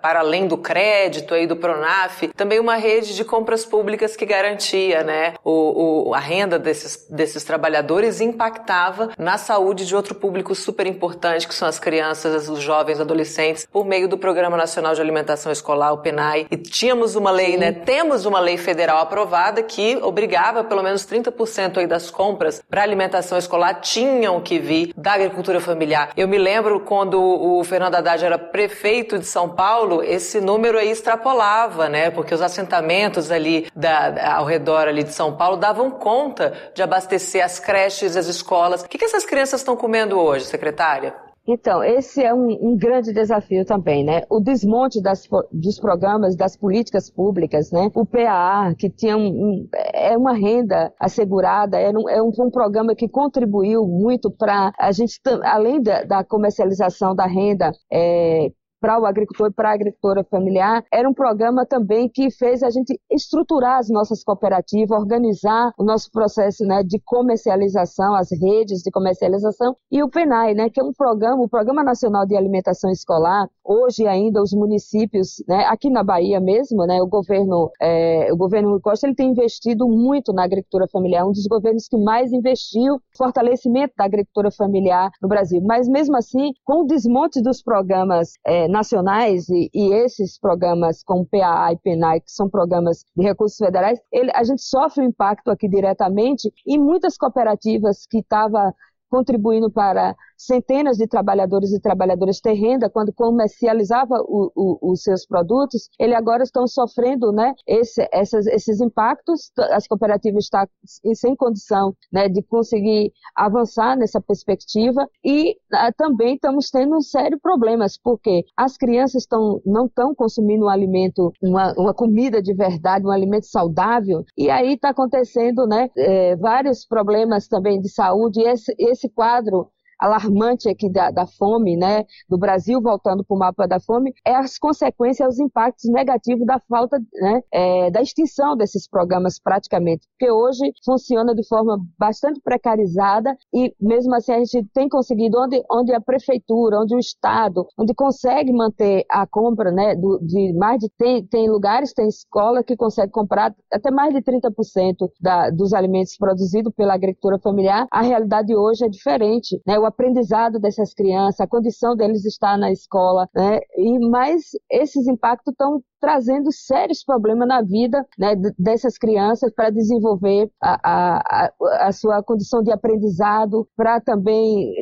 para 0.00 0.20
além 0.20 0.46
do 0.46 0.56
crédito 0.56 1.34
aí 1.34 1.46
do 1.46 1.54
Pronaf, 1.54 2.26
também 2.34 2.58
uma 2.58 2.76
rede 2.76 3.14
de 3.14 3.22
compras 3.22 3.66
públicas 3.66 4.16
que 4.16 4.24
garantia, 4.24 5.02
né, 5.02 5.34
o, 5.44 6.08
o, 6.08 6.14
a 6.14 6.18
renda 6.18 6.58
desses, 6.58 7.06
desses 7.10 7.44
trabalhadores 7.44 8.20
e 8.20 8.24
impactava 8.24 9.10
na 9.18 9.36
saúde 9.36 9.84
de 9.84 9.94
outro 9.94 10.14
público 10.14 10.54
super 10.54 10.86
importante, 10.86 11.46
que 11.46 11.54
são 11.54 11.68
as 11.68 11.78
crianças, 11.78 12.48
os 12.48 12.60
jovens, 12.60 12.98
adolescentes, 12.98 13.68
por 13.70 13.84
meio 13.84 14.08
do 14.08 14.16
Programa 14.16 14.56
Nacional 14.56 14.94
de 14.94 15.02
Alimentação 15.02 15.52
Escolar, 15.52 15.92
o 15.92 15.98
PENAI. 15.98 16.46
E 16.50 16.56
tínhamos 16.56 17.14
uma 17.14 17.30
lei, 17.30 17.58
né, 17.58 17.72
Sim. 17.72 17.78
né, 17.78 17.84
temos 17.84 18.24
uma 18.24 18.40
lei 18.40 18.56
federal 18.56 19.00
aprovada 19.00 19.62
que 19.62 19.96
obrigava 19.96 20.64
pelo 20.64 20.82
menos 20.82 21.04
30% 21.04 21.76
aí 21.76 21.86
das 21.86 22.10
compras 22.10 22.62
para 22.70 22.82
alimentação 22.82 23.36
escolar 23.36 23.74
tinham 23.82 24.40
que 24.40 24.58
vir 24.58 24.94
da 24.96 25.12
agricultura 25.12 25.60
familiar. 25.60 26.10
Eu 26.22 26.28
me 26.28 26.38
lembro 26.38 26.78
quando 26.78 27.20
o 27.20 27.64
Fernando 27.64 27.96
Haddad 27.96 28.24
era 28.24 28.38
prefeito 28.38 29.18
de 29.18 29.26
São 29.26 29.48
Paulo, 29.48 30.04
esse 30.04 30.40
número 30.40 30.78
aí 30.78 30.88
extrapolava, 30.88 31.88
né? 31.88 32.12
Porque 32.12 32.32
os 32.32 32.40
assentamentos 32.40 33.32
ali 33.32 33.66
da, 33.74 34.36
ao 34.36 34.44
redor 34.44 34.86
ali 34.86 35.02
de 35.02 35.12
São 35.12 35.36
Paulo 35.36 35.56
davam 35.56 35.90
conta 35.90 36.52
de 36.76 36.80
abastecer 36.80 37.44
as 37.44 37.58
creches, 37.58 38.16
as 38.16 38.28
escolas. 38.28 38.82
O 38.82 38.88
que, 38.88 38.98
que 38.98 39.04
essas 39.04 39.24
crianças 39.24 39.62
estão 39.62 39.74
comendo 39.74 40.16
hoje, 40.16 40.44
secretária? 40.44 41.12
Então, 41.46 41.82
esse 41.82 42.22
é 42.22 42.32
um, 42.32 42.72
um, 42.72 42.76
grande 42.76 43.12
desafio 43.12 43.64
também, 43.64 44.04
né? 44.04 44.22
O 44.30 44.38
desmonte 44.38 45.02
das, 45.02 45.28
dos 45.50 45.78
programas, 45.80 46.36
das 46.36 46.56
políticas 46.56 47.10
públicas, 47.10 47.72
né? 47.72 47.90
O 47.94 48.06
PAA, 48.06 48.74
que 48.78 48.88
tinha 48.88 49.16
um, 49.16 49.26
um, 49.26 49.68
é 49.92 50.16
uma 50.16 50.34
renda 50.34 50.92
assegurada, 51.00 51.80
é 51.80 51.90
um, 51.90 52.08
é 52.08 52.22
um, 52.22 52.50
programa 52.50 52.94
que 52.94 53.08
contribuiu 53.08 53.84
muito 53.86 54.30
para 54.30 54.72
a 54.78 54.92
gente, 54.92 55.20
além 55.42 55.82
da, 55.82 56.04
da 56.04 56.24
comercialização 56.24 57.12
da 57.12 57.26
renda, 57.26 57.72
é, 57.92 58.52
para 58.82 58.98
o 58.98 59.06
agricultor 59.06 59.46
e 59.48 59.54
para 59.54 59.70
a 59.70 59.74
agricultora 59.74 60.24
familiar, 60.24 60.84
era 60.92 61.08
um 61.08 61.14
programa 61.14 61.64
também 61.64 62.08
que 62.08 62.32
fez 62.32 62.64
a 62.64 62.68
gente 62.68 63.00
estruturar 63.08 63.78
as 63.78 63.88
nossas 63.88 64.24
cooperativas, 64.24 64.98
organizar 64.98 65.72
o 65.78 65.84
nosso 65.84 66.10
processo 66.10 66.64
né, 66.64 66.82
de 66.82 67.00
comercialização, 67.04 68.12
as 68.16 68.32
redes 68.32 68.82
de 68.82 68.90
comercialização, 68.90 69.76
e 69.88 70.02
o 70.02 70.08
PENAI, 70.08 70.54
né, 70.54 70.68
que 70.68 70.80
é 70.80 70.82
um 70.82 70.92
programa, 70.92 71.44
o 71.44 71.48
Programa 71.48 71.84
Nacional 71.84 72.26
de 72.26 72.36
Alimentação 72.36 72.90
Escolar, 72.90 73.48
hoje 73.64 74.04
ainda 74.08 74.42
os 74.42 74.52
municípios, 74.52 75.36
né, 75.46 75.64
aqui 75.68 75.88
na 75.88 76.02
Bahia 76.02 76.40
mesmo, 76.40 76.84
né, 76.84 77.00
o 77.00 77.06
governo, 77.06 77.70
é, 77.80 78.32
o 78.32 78.36
governo 78.36 78.80
Costa, 78.80 79.06
ele 79.06 79.14
tem 79.14 79.30
investido 79.30 79.86
muito 79.86 80.32
na 80.32 80.42
agricultura 80.42 80.88
familiar, 80.88 81.24
um 81.24 81.30
dos 81.30 81.46
governos 81.46 81.86
que 81.86 81.96
mais 81.96 82.32
investiu 82.32 83.00
fortalecimento 83.16 83.94
da 83.96 84.06
agricultura 84.06 84.50
familiar 84.50 85.12
no 85.22 85.28
Brasil. 85.28 85.60
Mas 85.62 85.88
mesmo 85.88 86.16
assim, 86.16 86.52
com 86.64 86.82
o 86.82 86.86
desmonte 86.86 87.40
dos 87.40 87.62
programas 87.62 88.32
é, 88.44 88.71
nacionais 88.72 89.48
e, 89.48 89.70
e, 89.72 89.92
esses 89.92 90.38
programas 90.38 91.02
como 91.04 91.26
PAA 91.26 91.74
e 91.74 91.76
PENAI, 91.76 92.20
que 92.20 92.32
são 92.32 92.48
programas 92.48 93.04
de 93.14 93.22
recursos 93.22 93.58
federais, 93.58 94.00
ele, 94.10 94.32
a 94.34 94.42
gente 94.42 94.62
sofre 94.62 95.02
o 95.02 95.04
um 95.04 95.08
impacto 95.10 95.50
aqui 95.50 95.68
diretamente 95.68 96.52
e 96.66 96.78
muitas 96.78 97.16
cooperativas 97.16 98.06
que 98.10 98.18
estavam 98.18 98.72
contribuindo 99.10 99.70
para 99.70 100.16
centenas 100.46 100.96
de 100.96 101.06
trabalhadores 101.06 101.72
e 101.72 101.80
trabalhadoras 101.80 102.40
ter 102.40 102.54
renda 102.54 102.90
quando 102.90 103.12
comercializava 103.12 104.16
o, 104.20 104.50
o, 104.54 104.92
os 104.92 105.02
seus 105.02 105.26
produtos, 105.26 105.88
ele 105.98 106.14
agora 106.14 106.42
estão 106.42 106.66
sofrendo 106.66 107.32
né, 107.32 107.54
esse, 107.66 108.06
essas, 108.12 108.46
esses 108.46 108.80
impactos. 108.80 109.50
As 109.70 109.86
cooperativas 109.86 110.44
estão 110.44 110.66
sem 111.14 111.36
condição 111.36 111.94
né, 112.12 112.28
de 112.28 112.42
conseguir 112.42 113.12
avançar 113.34 113.96
nessa 113.96 114.20
perspectiva 114.20 115.08
e 115.24 115.56
ah, 115.72 115.92
também 115.92 116.34
estamos 116.34 116.70
tendo 116.70 117.00
sérios 117.02 117.40
problemas, 117.40 117.98
porque 117.98 118.44
as 118.56 118.76
crianças 118.76 119.22
estão, 119.22 119.60
não 119.64 119.86
estão 119.86 120.14
consumindo 120.14 120.66
um 120.66 120.68
alimento, 120.68 121.32
uma, 121.42 121.72
uma 121.76 121.94
comida 121.94 122.42
de 122.42 122.54
verdade, 122.54 123.06
um 123.06 123.10
alimento 123.10 123.46
saudável, 123.46 124.24
e 124.36 124.50
aí 124.50 124.74
está 124.74 124.90
acontecendo 124.90 125.66
né, 125.66 125.90
é, 125.96 126.36
vários 126.36 126.86
problemas 126.86 127.48
também 127.48 127.80
de 127.80 127.88
saúde. 127.88 128.40
E 128.40 128.48
esse, 128.48 128.74
esse 128.78 129.08
quadro 129.08 129.70
alarmante 130.02 130.68
aqui 130.68 130.90
da, 130.90 131.10
da 131.10 131.26
fome, 131.26 131.76
né, 131.76 132.04
do 132.28 132.36
Brasil 132.36 132.80
voltando 132.80 133.24
para 133.24 133.34
o 133.34 133.38
mapa 133.38 133.66
da 133.66 133.78
fome, 133.78 134.12
é 134.26 134.34
as 134.34 134.58
consequências, 134.58 135.34
os 135.34 135.40
impactos 135.40 135.90
negativos 135.90 136.44
da 136.46 136.58
falta, 136.68 136.98
né, 137.14 137.40
é, 137.52 137.90
da 137.90 138.02
extinção 138.02 138.56
desses 138.56 138.88
programas 138.88 139.38
praticamente, 139.38 140.06
porque 140.10 140.30
hoje 140.30 140.72
funciona 140.84 141.34
de 141.34 141.46
forma 141.46 141.78
bastante 141.98 142.40
precarizada 142.40 143.36
e 143.54 143.72
mesmo 143.80 144.14
assim 144.14 144.32
a 144.32 144.38
gente 144.38 144.64
tem 144.74 144.88
conseguido 144.88 145.38
onde, 145.38 145.62
onde 145.70 145.94
a 145.94 146.00
prefeitura, 146.00 146.80
onde 146.80 146.94
o 146.94 146.98
estado, 146.98 147.66
onde 147.78 147.94
consegue 147.94 148.52
manter 148.52 149.04
a 149.08 149.26
compra, 149.26 149.70
né, 149.70 149.94
do, 149.94 150.18
de 150.18 150.52
mais 150.54 150.78
de 150.78 150.88
tem, 150.98 151.24
tem 151.26 151.48
lugares, 151.48 151.92
tem 151.92 152.08
escola 152.08 152.62
que 152.64 152.76
consegue 152.76 153.12
comprar 153.12 153.54
até 153.72 153.90
mais 153.90 154.12
de 154.12 154.20
30% 154.20 155.10
da, 155.20 155.50
dos 155.50 155.72
alimentos 155.72 156.16
produzidos 156.16 156.72
pela 156.74 156.94
agricultura 156.94 157.38
familiar. 157.38 157.86
A 157.90 158.02
realidade 158.02 158.54
hoje 158.54 158.84
é 158.84 158.88
diferente, 158.88 159.60
né? 159.66 159.78
O 159.78 159.86
aprendizado 159.92 160.58
dessas 160.58 160.92
crianças, 160.92 161.40
a 161.40 161.46
condição 161.46 161.94
deles 161.94 162.24
estar 162.24 162.58
na 162.58 162.72
escola, 162.72 163.28
né? 163.34 163.60
E 163.76 163.98
mais 164.08 164.42
esses 164.70 165.06
impactos 165.06 165.52
estão 165.52 165.82
trazendo 166.00 166.50
sérios 166.50 167.04
problemas 167.04 167.46
na 167.46 167.62
vida 167.62 168.04
né, 168.18 168.34
dessas 168.58 168.98
crianças 168.98 169.52
para 169.54 169.70
desenvolver 169.70 170.50
a, 170.60 170.80
a, 170.82 171.52
a, 171.86 171.92
sua 171.92 172.22
condição 172.24 172.60
de 172.60 172.72
aprendizado, 172.72 173.68
para 173.76 174.00
também 174.00 174.74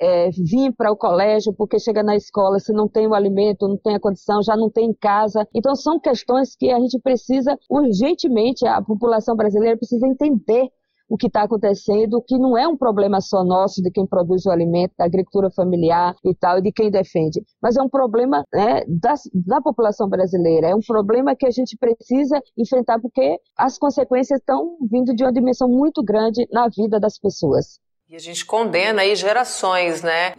é, 0.00 0.30
vir 0.30 0.72
para 0.76 0.90
o 0.90 0.96
colégio, 0.96 1.54
porque 1.54 1.78
chega 1.78 2.02
na 2.02 2.16
escola, 2.16 2.58
se 2.58 2.72
não 2.72 2.88
tem 2.88 3.06
o 3.06 3.14
alimento, 3.14 3.68
não 3.68 3.76
tem 3.76 3.94
a 3.94 4.00
condição, 4.00 4.42
já 4.42 4.56
não 4.56 4.68
tem 4.68 4.90
em 4.90 4.94
casa. 4.94 5.46
Então, 5.54 5.74
são 5.76 6.00
questões 6.00 6.56
que 6.56 6.70
a 6.70 6.80
gente 6.80 6.98
precisa 6.98 7.56
urgentemente, 7.70 8.66
a 8.66 8.82
população 8.82 9.36
brasileira 9.36 9.76
precisa 9.76 10.06
entender 10.06 10.68
o 11.08 11.16
que 11.16 11.26
está 11.26 11.42
acontecendo, 11.42 12.22
que 12.26 12.38
não 12.38 12.56
é 12.56 12.66
um 12.66 12.76
problema 12.76 13.20
só 13.20 13.44
nosso 13.44 13.82
de 13.82 13.90
quem 13.90 14.06
produz 14.06 14.46
o 14.46 14.50
alimento, 14.50 14.92
da 14.98 15.04
agricultura 15.04 15.50
familiar 15.50 16.14
e 16.24 16.34
tal, 16.34 16.58
e 16.58 16.62
de 16.62 16.72
quem 16.72 16.90
defende, 16.90 17.42
mas 17.62 17.76
é 17.76 17.82
um 17.82 17.88
problema 17.88 18.44
né, 18.52 18.84
da, 18.86 19.14
da 19.32 19.60
população 19.60 20.08
brasileira, 20.08 20.68
é 20.68 20.74
um 20.74 20.80
problema 20.86 21.36
que 21.36 21.46
a 21.46 21.50
gente 21.50 21.76
precisa 21.76 22.40
enfrentar 22.56 23.00
porque 23.00 23.38
as 23.56 23.78
consequências 23.78 24.40
estão 24.40 24.76
vindo 24.90 25.14
de 25.14 25.24
uma 25.24 25.32
dimensão 25.32 25.68
muito 25.68 26.02
grande 26.02 26.46
na 26.50 26.68
vida 26.68 26.98
das 26.98 27.18
pessoas. 27.18 27.78
E 28.14 28.16
a 28.16 28.20
gente 28.20 28.46
condena 28.46 29.02
aí 29.02 29.16
gerações, 29.16 30.00
né? 30.00 30.34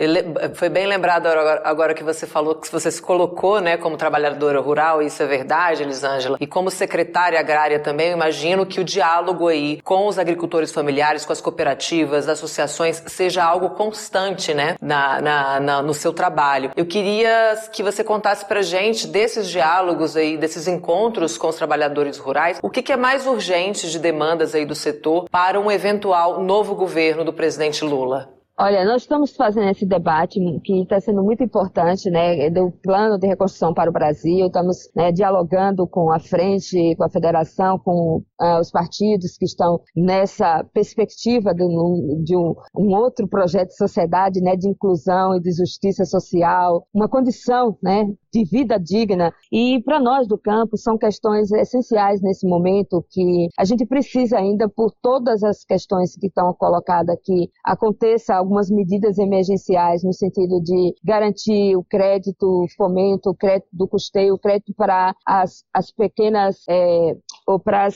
Foi 0.53 0.69
bem 0.69 0.87
lembrado 0.87 1.27
agora 1.27 1.93
que 1.93 2.05
você 2.05 2.25
falou 2.25 2.55
que 2.55 2.71
você 2.71 2.89
se 2.89 3.01
colocou, 3.01 3.59
né, 3.59 3.75
como 3.75 3.97
trabalhadora 3.97 4.61
rural, 4.61 5.01
isso 5.01 5.21
é 5.21 5.25
verdade, 5.25 5.83
Elisângela. 5.83 6.37
E 6.39 6.47
como 6.47 6.71
secretária 6.71 7.37
agrária 7.37 7.77
também, 7.77 8.11
eu 8.11 8.13
imagino 8.13 8.65
que 8.65 8.79
o 8.79 8.83
diálogo 8.85 9.49
aí 9.49 9.81
com 9.81 10.07
os 10.07 10.17
agricultores 10.17 10.71
familiares, 10.71 11.25
com 11.25 11.33
as 11.33 11.41
cooperativas, 11.41 12.29
associações, 12.29 13.03
seja 13.07 13.43
algo 13.43 13.71
constante, 13.71 14.53
né, 14.53 14.77
na, 14.79 15.19
na, 15.19 15.59
na, 15.59 15.81
no 15.81 15.93
seu 15.93 16.13
trabalho. 16.13 16.71
Eu 16.77 16.85
queria 16.85 17.61
que 17.73 17.83
você 17.83 18.05
contasse 18.05 18.45
pra 18.45 18.61
gente 18.61 19.05
desses 19.05 19.49
diálogos 19.49 20.15
aí, 20.15 20.37
desses 20.37 20.65
encontros 20.65 21.37
com 21.37 21.49
os 21.49 21.57
trabalhadores 21.57 22.17
rurais, 22.19 22.57
o 22.63 22.69
que, 22.69 22.81
que 22.81 22.93
é 22.93 22.97
mais 22.97 23.27
urgente 23.27 23.91
de 23.91 23.99
demandas 23.99 24.55
aí 24.55 24.65
do 24.65 24.75
setor 24.75 25.27
para 25.29 25.59
um 25.59 25.69
eventual 25.69 26.41
novo 26.41 26.73
governo 26.73 27.25
do 27.25 27.33
presidente 27.33 27.64
presidente 27.65 27.83
Lula? 27.83 28.35
Olha, 28.57 28.85
nós 28.85 29.01
estamos 29.01 29.35
fazendo 29.35 29.69
esse 29.69 29.85
debate 29.85 30.39
que 30.63 30.83
está 30.83 30.97
sendo 31.01 31.21
muito 31.21 31.43
importante, 31.43 32.09
né, 32.09 32.49
do 32.49 32.71
plano 32.71 33.19
de 33.19 33.27
reconstrução 33.27 33.73
para 33.73 33.89
o 33.89 33.93
Brasil. 33.93 34.45
Estamos 34.45 34.89
né, 34.95 35.11
dialogando 35.11 35.85
com 35.85 36.09
a 36.09 36.19
frente, 36.19 36.95
com 36.95 37.03
a 37.03 37.09
federação, 37.09 37.77
com 37.77 38.23
uh, 38.39 38.59
os 38.61 38.71
partidos 38.71 39.37
que 39.37 39.43
estão 39.43 39.81
nessa 39.93 40.63
perspectiva 40.73 41.53
de, 41.53 41.63
um, 41.65 42.23
de 42.23 42.37
um, 42.37 42.55
um, 42.77 42.95
outro 42.95 43.27
projeto 43.27 43.71
de 43.71 43.75
sociedade, 43.75 44.39
né, 44.39 44.55
de 44.55 44.69
inclusão 44.69 45.35
e 45.35 45.41
de 45.41 45.51
justiça 45.51 46.05
social, 46.05 46.87
uma 46.93 47.09
condição, 47.09 47.77
né, 47.83 48.07
de 48.35 48.43
vida 48.43 48.77
digna. 48.77 49.33
E 49.49 49.81
para 49.83 49.97
nós 49.97 50.27
do 50.27 50.37
campo 50.37 50.75
são 50.77 50.97
questões 50.97 51.51
essenciais 51.51 52.21
nesse 52.21 52.45
momento 52.45 53.05
que 53.09 53.47
a 53.57 53.63
gente 53.63 53.85
precisa 53.85 54.37
ainda, 54.37 54.67
por 54.67 54.91
todas 55.01 55.41
as 55.41 55.63
questões 55.63 56.17
que 56.17 56.27
estão 56.27 56.53
colocadas 56.53 57.15
aqui, 57.15 57.49
aconteça 57.63 58.35
algumas 58.35 58.69
medidas 58.69 59.17
emergenciais 59.17 60.03
no 60.03 60.11
sentido 60.11 60.61
de 60.61 60.93
garantir 61.03 61.77
o 61.77 61.83
crédito, 61.83 62.65
fomento, 62.75 63.29
o 63.29 63.35
crédito 63.35 63.69
do 63.71 63.87
custeio, 63.87 64.33
o 64.33 64.39
crédito 64.39 64.73
para 64.75 65.15
as, 65.25 65.63
as 65.73 65.91
pequenas, 65.91 66.57
é, 66.69 67.15
ou 67.47 67.57
para 67.57 67.87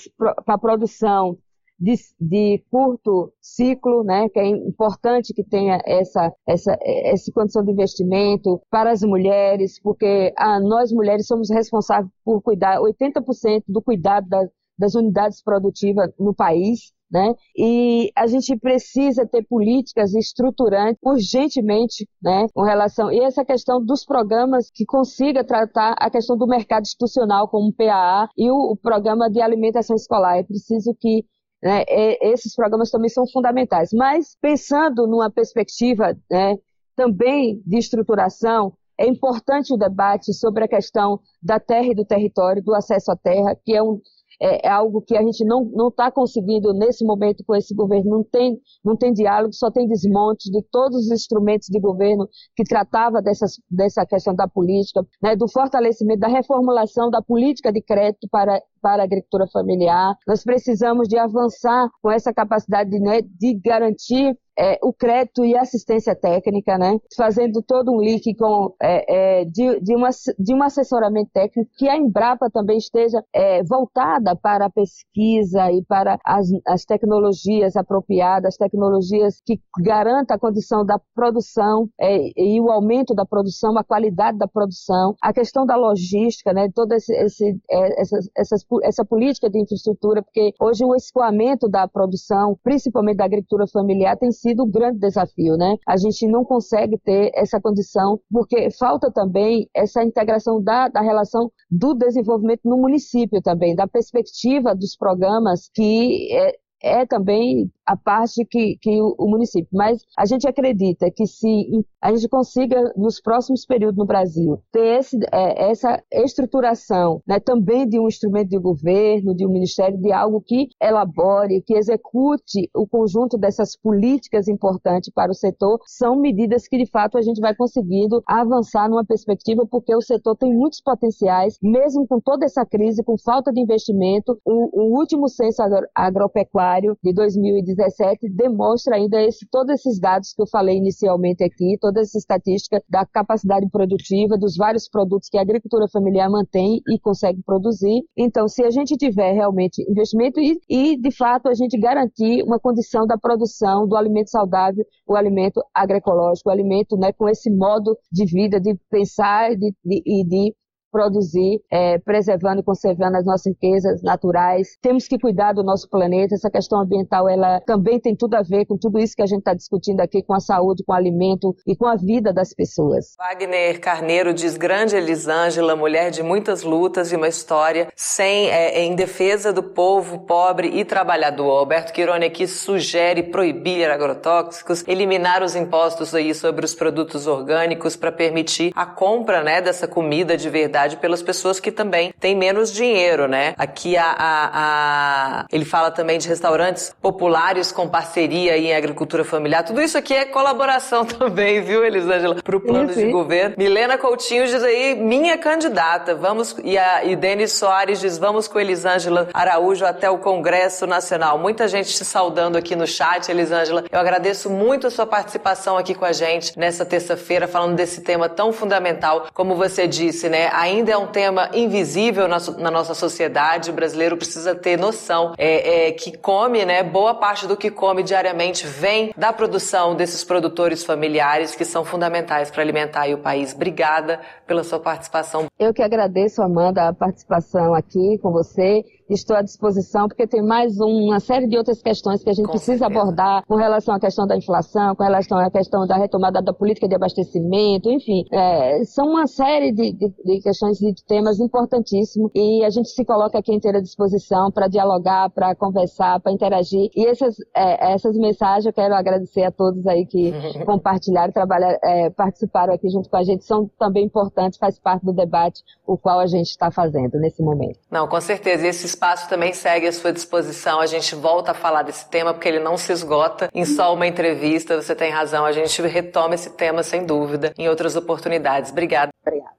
a 0.48 0.58
produção 0.58 1.38
de, 1.80 1.96
de, 2.20 2.64
curto 2.70 3.32
ciclo, 3.42 4.04
né, 4.04 4.28
que 4.30 4.40
é 4.40 4.48
importante 4.48 5.34
que 5.34 5.44
tenha 5.44 5.80
essa, 5.86 6.34
essa, 6.48 6.78
essa 6.82 7.32
condição 7.32 7.64
de 7.64 7.72
investimento 7.72 8.62
para 8.70 8.92
as 8.92 9.02
mulheres, 9.02 9.80
porque 9.82 10.34
ah, 10.38 10.60
nós 10.60 10.92
mulheres 10.92 11.26
somos 11.26 11.50
responsáveis 11.50 12.12
por 12.24 12.42
cuidar 12.42 12.80
80% 12.80 13.64
do 13.68 13.82
cuidado 13.82 14.28
das, 14.28 14.50
das 14.78 14.96
unidades 14.96 15.42
produtivas 15.42 16.12
no 16.20 16.34
país, 16.34 16.92
né? 17.12 17.34
E 17.58 18.12
a 18.16 18.28
gente 18.28 18.56
precisa 18.58 19.26
ter 19.26 19.44
políticas 19.48 20.14
estruturantes 20.14 21.00
urgentemente, 21.04 22.08
né, 22.22 22.46
com 22.54 22.62
relação 22.62 23.12
e 23.12 23.20
essa 23.20 23.44
questão 23.44 23.84
dos 23.84 24.06
programas 24.06 24.70
que 24.72 24.86
consiga 24.86 25.44
tratar 25.44 25.96
a 25.98 26.10
questão 26.10 26.38
do 26.38 26.46
mercado 26.46 26.84
institucional 26.84 27.48
como 27.48 27.70
o 27.70 27.74
PAA 27.74 28.30
e 28.38 28.50
o, 28.52 28.74
o 28.74 28.78
programa 28.78 29.30
de 29.30 29.42
alimentação 29.42 29.96
escolar. 29.96 30.38
É 30.38 30.44
preciso 30.44 30.96
que 31.00 31.26
né? 31.62 31.84
esses 32.22 32.56
programas 32.56 32.90
também 32.90 33.10
são 33.10 33.26
fundamentais. 33.28 33.90
Mas, 33.94 34.36
pensando 34.42 35.08
numa 35.08 35.30
perspectiva 35.30 36.18
né, 36.30 36.56
também 36.96 37.62
de 37.66 37.78
estruturação, 37.78 38.74
é 38.98 39.08
importante 39.08 39.74
o 39.74 39.78
debate 39.78 40.34
sobre 40.34 40.66
a 40.66 40.68
questão 40.68 41.20
da 41.42 41.60
terra 41.60 41.88
e 41.88 41.96
do 41.96 42.04
território, 42.04 42.62
do 42.62 42.76
acesso 42.76 43.12
à 43.12 43.16
terra, 43.16 43.56
que 43.64 43.74
é 43.74 43.82
um, 43.82 44.02
é, 44.42 44.68
é 44.68 44.70
algo 44.70 45.02
que 45.02 45.16
a 45.16 45.22
gente 45.22 45.44
não 45.44 45.90
está 45.90 46.12
conseguindo 46.12 46.74
nesse 46.74 47.06
momento 47.06 47.44
com 47.46 47.56
esse 47.56 47.74
governo. 47.74 48.10
Não 48.10 48.24
tem, 48.24 48.58
não 48.84 48.96
tem 48.96 49.14
diálogo, 49.14 49.54
só 49.54 49.70
tem 49.70 49.88
desmonte 49.88 50.50
de 50.50 50.62
todos 50.72 51.06
os 51.06 51.12
instrumentos 51.12 51.68
de 51.68 51.80
governo 51.80 52.28
que 52.56 52.64
tratava 52.64 53.22
dessas, 53.22 53.54
dessa 53.70 54.06
questão 54.06 54.34
da 54.34 54.48
política, 54.48 55.06
né, 55.22 55.36
do 55.36 55.48
fortalecimento, 55.48 56.20
da 56.20 56.28
reformulação 56.28 57.10
da 57.10 57.22
política 57.22 57.72
de 57.72 57.82
crédito 57.82 58.28
para 58.30 58.62
para 58.82 59.04
a 59.04 59.06
agricultura 59.06 59.46
familiar. 59.52 60.16
Nós 60.28 60.44
precisamos 60.44 61.08
de 61.08 61.18
avançar 61.18 61.90
com 62.02 62.10
essa 62.10 62.34
capacidade 62.34 62.98
né, 63.00 63.22
de 63.22 63.54
garantir 63.54 64.38
é, 64.60 64.78
o 64.84 64.92
crédito 64.92 65.46
e 65.46 65.56
assistência 65.56 66.14
técnica, 66.14 66.78
né? 66.78 67.00
Fazendo 67.16 67.62
todo 67.62 67.94
um 67.94 68.02
link 68.02 68.36
com 68.36 68.76
é, 68.82 69.40
é, 69.42 69.46
de, 69.46 69.80
de, 69.80 69.96
uma, 69.96 70.10
de 70.38 70.54
um 70.54 70.62
assessoramento 70.62 71.30
técnico 71.34 71.72
que 71.78 71.88
a 71.88 71.96
Embrapa 71.96 72.50
também 72.52 72.78
esteja 72.78 73.24
é, 73.34 73.64
voltada 73.64 74.36
para 74.36 74.66
a 74.66 74.70
pesquisa 74.70 75.72
e 75.72 75.82
para 75.86 76.20
as, 76.26 76.48
as 76.68 76.84
tecnologias 76.84 77.78
apropriadas, 77.78 78.58
tecnologias 78.58 79.42
que 79.46 79.62
garantam 79.82 80.36
a 80.36 80.40
condição 80.40 80.86
da 80.86 81.00
produção 81.16 81.88
é, 82.00 82.30
e 82.36 82.60
o 82.60 82.70
aumento 82.70 83.16
da 83.16 83.26
produção, 83.26 83.78
a 83.78 83.84
qualidade 83.84 84.38
da 84.38 84.48
produção, 84.48 85.16
a 85.22 85.32
questão 85.32 85.66
da 85.66 85.78
logística, 85.78 86.52
né? 86.52 86.70
Toda 86.76 86.98
esse, 86.98 87.14
esse, 87.16 87.58
é, 87.72 88.02
essas, 88.02 88.30
essas, 88.36 88.66
essa 88.84 89.06
política 89.06 89.50
de 89.50 89.60
infraestrutura, 89.62 90.22
porque 90.22 90.54
hoje 90.60 90.84
o 90.84 90.94
escoamento 90.94 91.70
da 91.70 91.88
produção, 91.88 92.58
principalmente 92.62 93.18
da 93.18 93.26
agricultura 93.26 93.66
familiar, 93.68 94.18
tem 94.18 94.32
sido 94.32 94.49
sido 94.50 94.64
um 94.64 94.70
grande 94.70 95.00
desafio, 95.00 95.56
né? 95.56 95.76
A 95.88 95.98
gente 95.98 96.28
não 96.28 96.44
consegue 96.44 96.98
ter 96.98 97.32
essa 97.36 97.60
condição, 97.62 98.20
porque 98.32 98.70
falta 98.72 99.12
também 99.12 99.70
essa 99.74 100.04
integração 100.04 100.62
da, 100.62 100.88
da 100.88 101.02
relação 101.02 101.52
do 101.70 101.94
desenvolvimento 101.94 102.62
no 102.66 102.78
município 102.78 103.42
também, 103.42 103.76
da 103.76 103.88
perspectiva 103.88 104.76
dos 104.76 104.96
programas 104.96 105.70
que 105.74 106.30
é, 106.34 106.54
é 106.82 107.06
também 107.06 107.72
a 107.90 107.98
parte 107.98 108.46
que, 108.46 108.78
que 108.80 109.02
o, 109.02 109.16
o, 109.18 109.28
município. 109.28 109.68
Mas 109.74 110.04
a 110.16 110.24
gente 110.26 110.48
acredita 110.48 111.10
que 111.10 111.26
se 111.26 111.84
a 112.00 112.14
gente 112.14 112.30
consiga, 112.30 112.94
nos 112.96 113.20
próximos 113.20 113.66
períodos 113.66 113.98
no 113.98 114.06
Brasil, 114.06 114.62
ter 114.72 115.00
esse, 115.00 115.18
é, 115.34 115.72
essa 115.72 116.00
estruturação 116.14 117.20
né, 117.28 117.40
também 117.40 117.88
de 117.88 118.00
um 118.00 118.08
instrumento 118.08 118.50
de 118.50 118.60
governo, 118.60 119.36
de 119.36 119.44
um 119.44 119.52
ministério, 119.52 119.98
de 119.98 120.12
algo 120.12 120.40
que 120.40 120.68
elabore, 120.80 121.64
que 121.66 121.74
execute 121.74 122.70
o 122.76 122.88
conjunto 122.88 123.40
dessas 123.40 123.76
políticas 123.76 124.48
importantes 124.48 125.12
para 125.12 125.32
o 125.32 125.36
setor, 125.36 125.80
são 125.88 126.16
medidas 126.16 126.68
que, 126.68 126.78
de 126.78 126.86
fato, 126.86 127.18
a 127.18 127.22
gente 127.24 127.42
vai 127.42 127.56
conseguindo 127.56 128.22
avançar 128.28 128.88
numa 128.88 129.04
perspectiva, 129.04 129.66
porque 129.66 129.96
o 129.96 130.02
setor 130.02 130.38
tem 130.38 130.54
muitos 130.54 130.80
potenciais, 130.80 131.58
mesmo 131.60 132.08
com 132.08 132.20
toda 132.20 132.46
essa 132.46 132.64
crise, 132.64 133.04
com 133.04 133.18
falta 133.18 133.52
de 133.52 133.60
investimento. 133.60 134.40
O, 134.46 134.80
o 134.80 135.00
último 135.00 135.28
censo 135.28 135.64
agropecuário 135.96 136.96
de 137.04 137.12
2019 137.14 137.79
2017 137.80 138.30
demonstra 138.30 138.96
ainda 138.96 139.22
esse, 139.22 139.48
todos 139.50 139.74
esses 139.76 140.00
dados 140.00 140.34
que 140.34 140.42
eu 140.42 140.48
falei 140.48 140.78
inicialmente 140.78 141.44
aqui, 141.44 141.78
toda 141.80 142.02
essa 142.02 142.18
estatística 142.18 142.84
da 142.90 143.06
capacidade 143.06 143.68
produtiva 143.70 144.38
dos 144.38 144.56
vários 144.56 144.90
produtos 144.90 145.30
que 145.30 145.38
a 145.38 145.42
agricultura 145.42 145.88
familiar 145.88 146.30
mantém 146.30 146.82
e 146.88 147.00
consegue 147.00 147.42
produzir. 147.44 148.04
Então, 148.18 148.48
se 148.48 148.64
a 148.64 148.70
gente 148.70 148.98
tiver 148.98 149.32
realmente 149.32 149.82
investimento 149.90 150.40
e, 150.40 150.60
e 150.70 150.98
de 150.98 151.12
fato, 151.12 151.48
a 151.48 151.54
gente 151.54 151.78
garantir 151.80 152.44
uma 152.44 152.60
condição 152.60 153.06
da 153.08 153.18
produção 153.18 153.88
do 153.88 153.96
alimento 153.96 154.30
saudável, 154.30 154.86
o 155.08 155.16
alimento 155.16 155.62
agroecológico, 155.74 156.50
o 156.50 156.52
alimento 156.52 156.98
né, 156.98 157.14
com 157.14 157.30
esse 157.30 157.50
modo 157.50 157.98
de 158.12 158.26
vida, 158.26 158.60
de 158.60 158.76
pensar 158.90 159.52
e 159.52 159.58
de, 159.58 159.74
de, 159.84 160.24
de 160.26 160.56
produzir, 160.92 161.62
é, 161.72 161.98
preservando 162.00 162.62
e 162.62 162.64
conservando 162.64 163.18
as 163.18 163.26
nossas 163.26 163.46
riquezas 163.48 164.02
naturais. 164.02 164.78
Temos 164.82 165.08
que 165.08 165.20
cuidar 165.20 165.54
do 165.54 165.64
nosso 165.64 165.90
planeta. 165.90 166.36
Essa 166.36 166.50
questão 166.50 166.80
ambiental, 166.80 167.30
ela 167.30 167.62
também 167.62 168.00
tem 168.00 168.16
tudo 168.16 168.36
a 168.36 168.42
ver 168.42 168.66
com 168.66 168.78
tudo 168.78 169.00
isso 169.00 169.16
que 169.16 169.22
a 169.22 169.28
gente 169.28 169.40
está 169.40 169.54
discutindo 169.54 170.02
aqui, 170.02 170.24
com 170.24 170.34
a 170.34 170.40
saúde, 170.40 170.84
com 170.84 170.92
o 170.92 170.96
alimento 170.96 171.56
e 171.66 171.76
com 171.76 171.86
a 171.86 171.96
vida 171.96 172.34
das 172.34 172.54
pessoas. 172.54 173.16
Wagner 173.18 173.80
Carneiro 173.80 174.34
diz 174.34 174.58
grande 174.58 174.96
Elisângela, 174.96 175.76
mulher 175.76 176.12
de 176.12 176.24
muitas 176.24 176.64
lutas 176.64 177.12
e 177.12 177.16
uma 177.16 177.28
história 177.28 177.88
sem 177.96 178.50
é, 178.50 178.82
em 178.82 178.96
defesa 178.96 179.54
do 179.54 179.64
povo 179.64 180.20
pobre 180.26 180.68
e 180.80 180.86
trabalhador. 180.86 181.60
Alberto 181.60 181.94
Quirone 181.94 182.26
aqui 182.26 182.48
sugere 182.48 183.24
proibir 183.24 183.90
agrotóxicos, 183.90 184.84
eliminar 184.88 185.44
os 185.44 185.56
impostos 185.56 186.16
aí 186.16 186.34
sobre 186.34 186.66
os 186.66 186.74
produtos 186.74 187.28
orgânicos 187.28 187.96
para 187.96 188.12
permitir 188.12 188.72
a 188.76 188.86
compra, 188.86 189.44
né, 189.44 189.62
dessa 189.62 189.88
comida 189.88 190.36
de 190.36 190.50
verdade 190.50 190.79
pelas 190.98 191.22
pessoas 191.22 191.60
que 191.60 191.72
também 191.72 192.14
têm 192.20 192.36
menos 192.36 192.72
dinheiro, 192.72 193.28
né? 193.28 193.54
Aqui 193.58 193.98
a, 193.98 194.06
a, 194.06 194.50
a, 194.54 195.46
ele 195.52 195.66
fala 195.66 195.92
também 195.92 196.18
de 196.18 196.28
restaurantes 196.28 196.96
populares 197.02 197.72
com 197.72 197.88
parceria 197.88 198.58
em 198.58 198.74
agricultura 198.74 199.24
familiar. 199.24 199.64
Tudo 199.64 199.82
isso 199.82 199.98
aqui 199.98 200.14
é 200.14 200.26
colaboração 200.26 201.04
também, 201.06 201.62
viu, 201.62 201.84
Elisângela, 201.84 202.36
para 202.36 202.56
o 202.56 202.60
plano 202.60 202.94
de 202.94 203.12
governo. 203.12 203.56
Milena 203.58 203.98
Coutinho 203.98 204.46
diz 204.46 204.64
aí, 204.64 204.96
minha 204.96 205.38
candidata, 205.38 206.16
vamos, 206.16 206.56
e 206.64 206.78
a 206.78 207.04
e 207.04 207.16
Denis 207.16 207.54
Soares 207.54 208.00
diz, 208.00 208.18
vamos 208.18 208.48
com 208.48 208.60
Elisângela 208.60 209.30
Araújo 209.34 209.86
até 209.86 210.10
o 210.10 210.18
Congresso 210.18 210.86
Nacional. 210.86 211.38
Muita 211.38 211.68
gente 211.68 211.94
te 211.94 212.06
saudando 212.06 212.58
aqui 212.58 212.76
no 212.76 212.86
chat, 212.86 213.30
Elisângela. 213.30 213.86
Eu 213.92 214.00
agradeço 214.00 214.50
muito 214.50 214.88
a 214.88 214.92
sua 214.92 215.06
participação 215.06 215.78
aqui 215.78 215.96
com 215.96 216.06
a 216.06 216.12
gente 216.12 216.58
nessa 216.58 216.86
terça-feira, 216.86 217.48
falando 217.48 217.76
desse 217.76 218.02
tema 218.02 218.30
tão 218.30 218.52
fundamental, 218.52 219.28
como 219.34 219.56
você 219.56 219.88
disse, 219.88 220.30
né? 220.30 220.50
A 220.54 220.69
ainda 220.70 220.92
é 220.92 220.98
um 220.98 221.08
tema 221.08 221.50
invisível 221.54 222.28
na, 222.28 222.38
na 222.58 222.72
nossa 222.72 222.94
sociedade. 222.94 223.70
O 223.70 223.74
brasileiro 223.74 224.16
precisa 224.16 224.56
ter 224.56 224.78
noção 224.78 225.34
é, 225.38 225.88
é, 225.88 225.92
que 225.92 226.18
come, 226.18 226.64
né? 226.66 226.84
Boa 226.84 227.16
parte 227.16 227.48
do 227.48 227.58
que 227.58 227.72
come 227.72 228.04
diariamente 228.04 228.66
vem 228.66 229.12
da 229.18 229.34
produção 229.34 229.96
desses 229.96 230.24
produtores 230.24 230.84
familiares 230.84 231.56
que 231.56 231.66
são 231.66 231.84
fundamentais 231.84 232.52
para 232.52 232.62
alimentar 232.62 233.10
o 233.10 233.18
país. 233.18 233.54
Obrigada 233.54 234.20
pela 234.46 234.64
sua 234.64 234.80
participação. 234.80 235.46
Eu 235.58 235.74
que 235.74 235.82
agradeço, 235.82 236.42
Amanda, 236.42 236.88
a 236.88 236.94
participação 236.94 237.74
aqui 237.74 238.18
com 238.22 238.32
você 238.32 238.84
estou 239.10 239.36
à 239.36 239.42
disposição, 239.42 240.08
porque 240.08 240.28
tem 240.28 240.42
mais 240.42 240.80
uma 240.80 241.20
série 241.20 241.48
de 241.48 241.58
outras 241.58 241.82
questões 241.82 242.24
que 242.24 242.30
a 242.30 242.34
gente 242.34 242.46
com 242.46 242.52
precisa 242.52 242.78
certeza. 242.78 243.00
abordar 243.00 243.44
com 243.46 243.56
relação 243.56 243.96
à 243.96 244.00
questão 244.00 244.28
da 244.28 244.38
inflação, 244.38 244.96
com 244.96 245.04
relação 245.04 245.38
à 245.38 245.50
questão 245.50 245.86
da 245.88 245.98
retomada 245.98 246.42
da 246.42 246.54
política 246.54 246.88
de 246.88 246.96
abastecimento, 246.96 247.90
enfim, 247.90 248.24
é, 248.32 248.84
são 248.86 249.08
uma 249.08 249.28
série 249.28 249.72
de, 249.72 249.94
de, 249.94 250.10
de 250.10 250.42
questões 250.42 250.78
de 250.78 250.94
temas 251.06 251.40
importantíssimos 251.40 252.32
e 252.36 252.64
a 252.64 252.70
gente 252.70 252.90
se 252.90 253.04
coloca 253.04 253.40
aqui 253.40 253.54
inteira 253.54 253.80
à 253.80 253.82
disposição 253.82 254.52
para 254.52 254.68
dialogar, 254.68 255.30
para 255.32 255.56
conversar, 255.56 256.20
para 256.20 256.32
interagir. 256.32 256.90
E 256.96 257.08
essas, 257.08 257.36
é, 257.56 257.94
essas 257.94 258.16
mensagens 258.16 258.66
eu 258.66 258.74
quero 258.74 258.94
agradecer 258.94 259.44
a 259.44 259.52
todos 259.52 259.86
aí 259.88 260.06
que 260.06 260.32
compartilharam, 260.66 261.34
trabalhar, 261.34 261.78
é, 261.84 262.10
participaram 262.10 262.74
aqui 262.74 262.90
junto 262.90 263.10
com 263.10 263.18
a 263.18 263.24
gente, 263.24 263.44
são 263.44 263.70
também 263.80 264.06
importantes, 264.06 264.60
faz 264.60 264.80
parte 264.80 265.06
do 265.06 265.14
debate 265.14 265.64
o 265.86 265.98
qual 265.98 266.20
a 266.20 266.28
gente 266.28 266.48
está 266.48 266.70
fazendo 266.70 267.18
nesse 267.20 267.42
momento. 267.42 267.80
Não, 267.92 268.08
com 268.08 268.22
certeza. 268.22 268.66
E 268.66 268.70
esses 268.70 268.96
espaço 269.00 269.30
também 269.30 269.54
segue 269.54 269.88
à 269.88 269.94
sua 269.94 270.12
disposição. 270.12 270.82
A 270.82 270.86
gente 270.86 271.16
volta 271.16 271.52
a 271.52 271.54
falar 271.54 271.84
desse 271.84 272.10
tema 272.10 272.34
porque 272.34 272.50
ele 272.50 272.60
não 272.60 272.76
se 272.76 272.92
esgota 272.92 273.50
em 273.54 273.64
só 273.64 273.94
uma 273.94 274.06
entrevista. 274.06 274.82
Você 274.82 274.94
tem 274.94 275.10
razão. 275.10 275.46
A 275.46 275.54
gente 275.54 275.82
retoma 275.82 276.36
esse 276.36 276.50
tema 276.50 276.84
sem 276.84 277.06
dúvida 277.06 277.54
em 277.58 277.70
outras 277.70 277.96
oportunidades. 277.96 278.72
Obrigada. 278.72 279.12
Obrigada. 279.26 279.48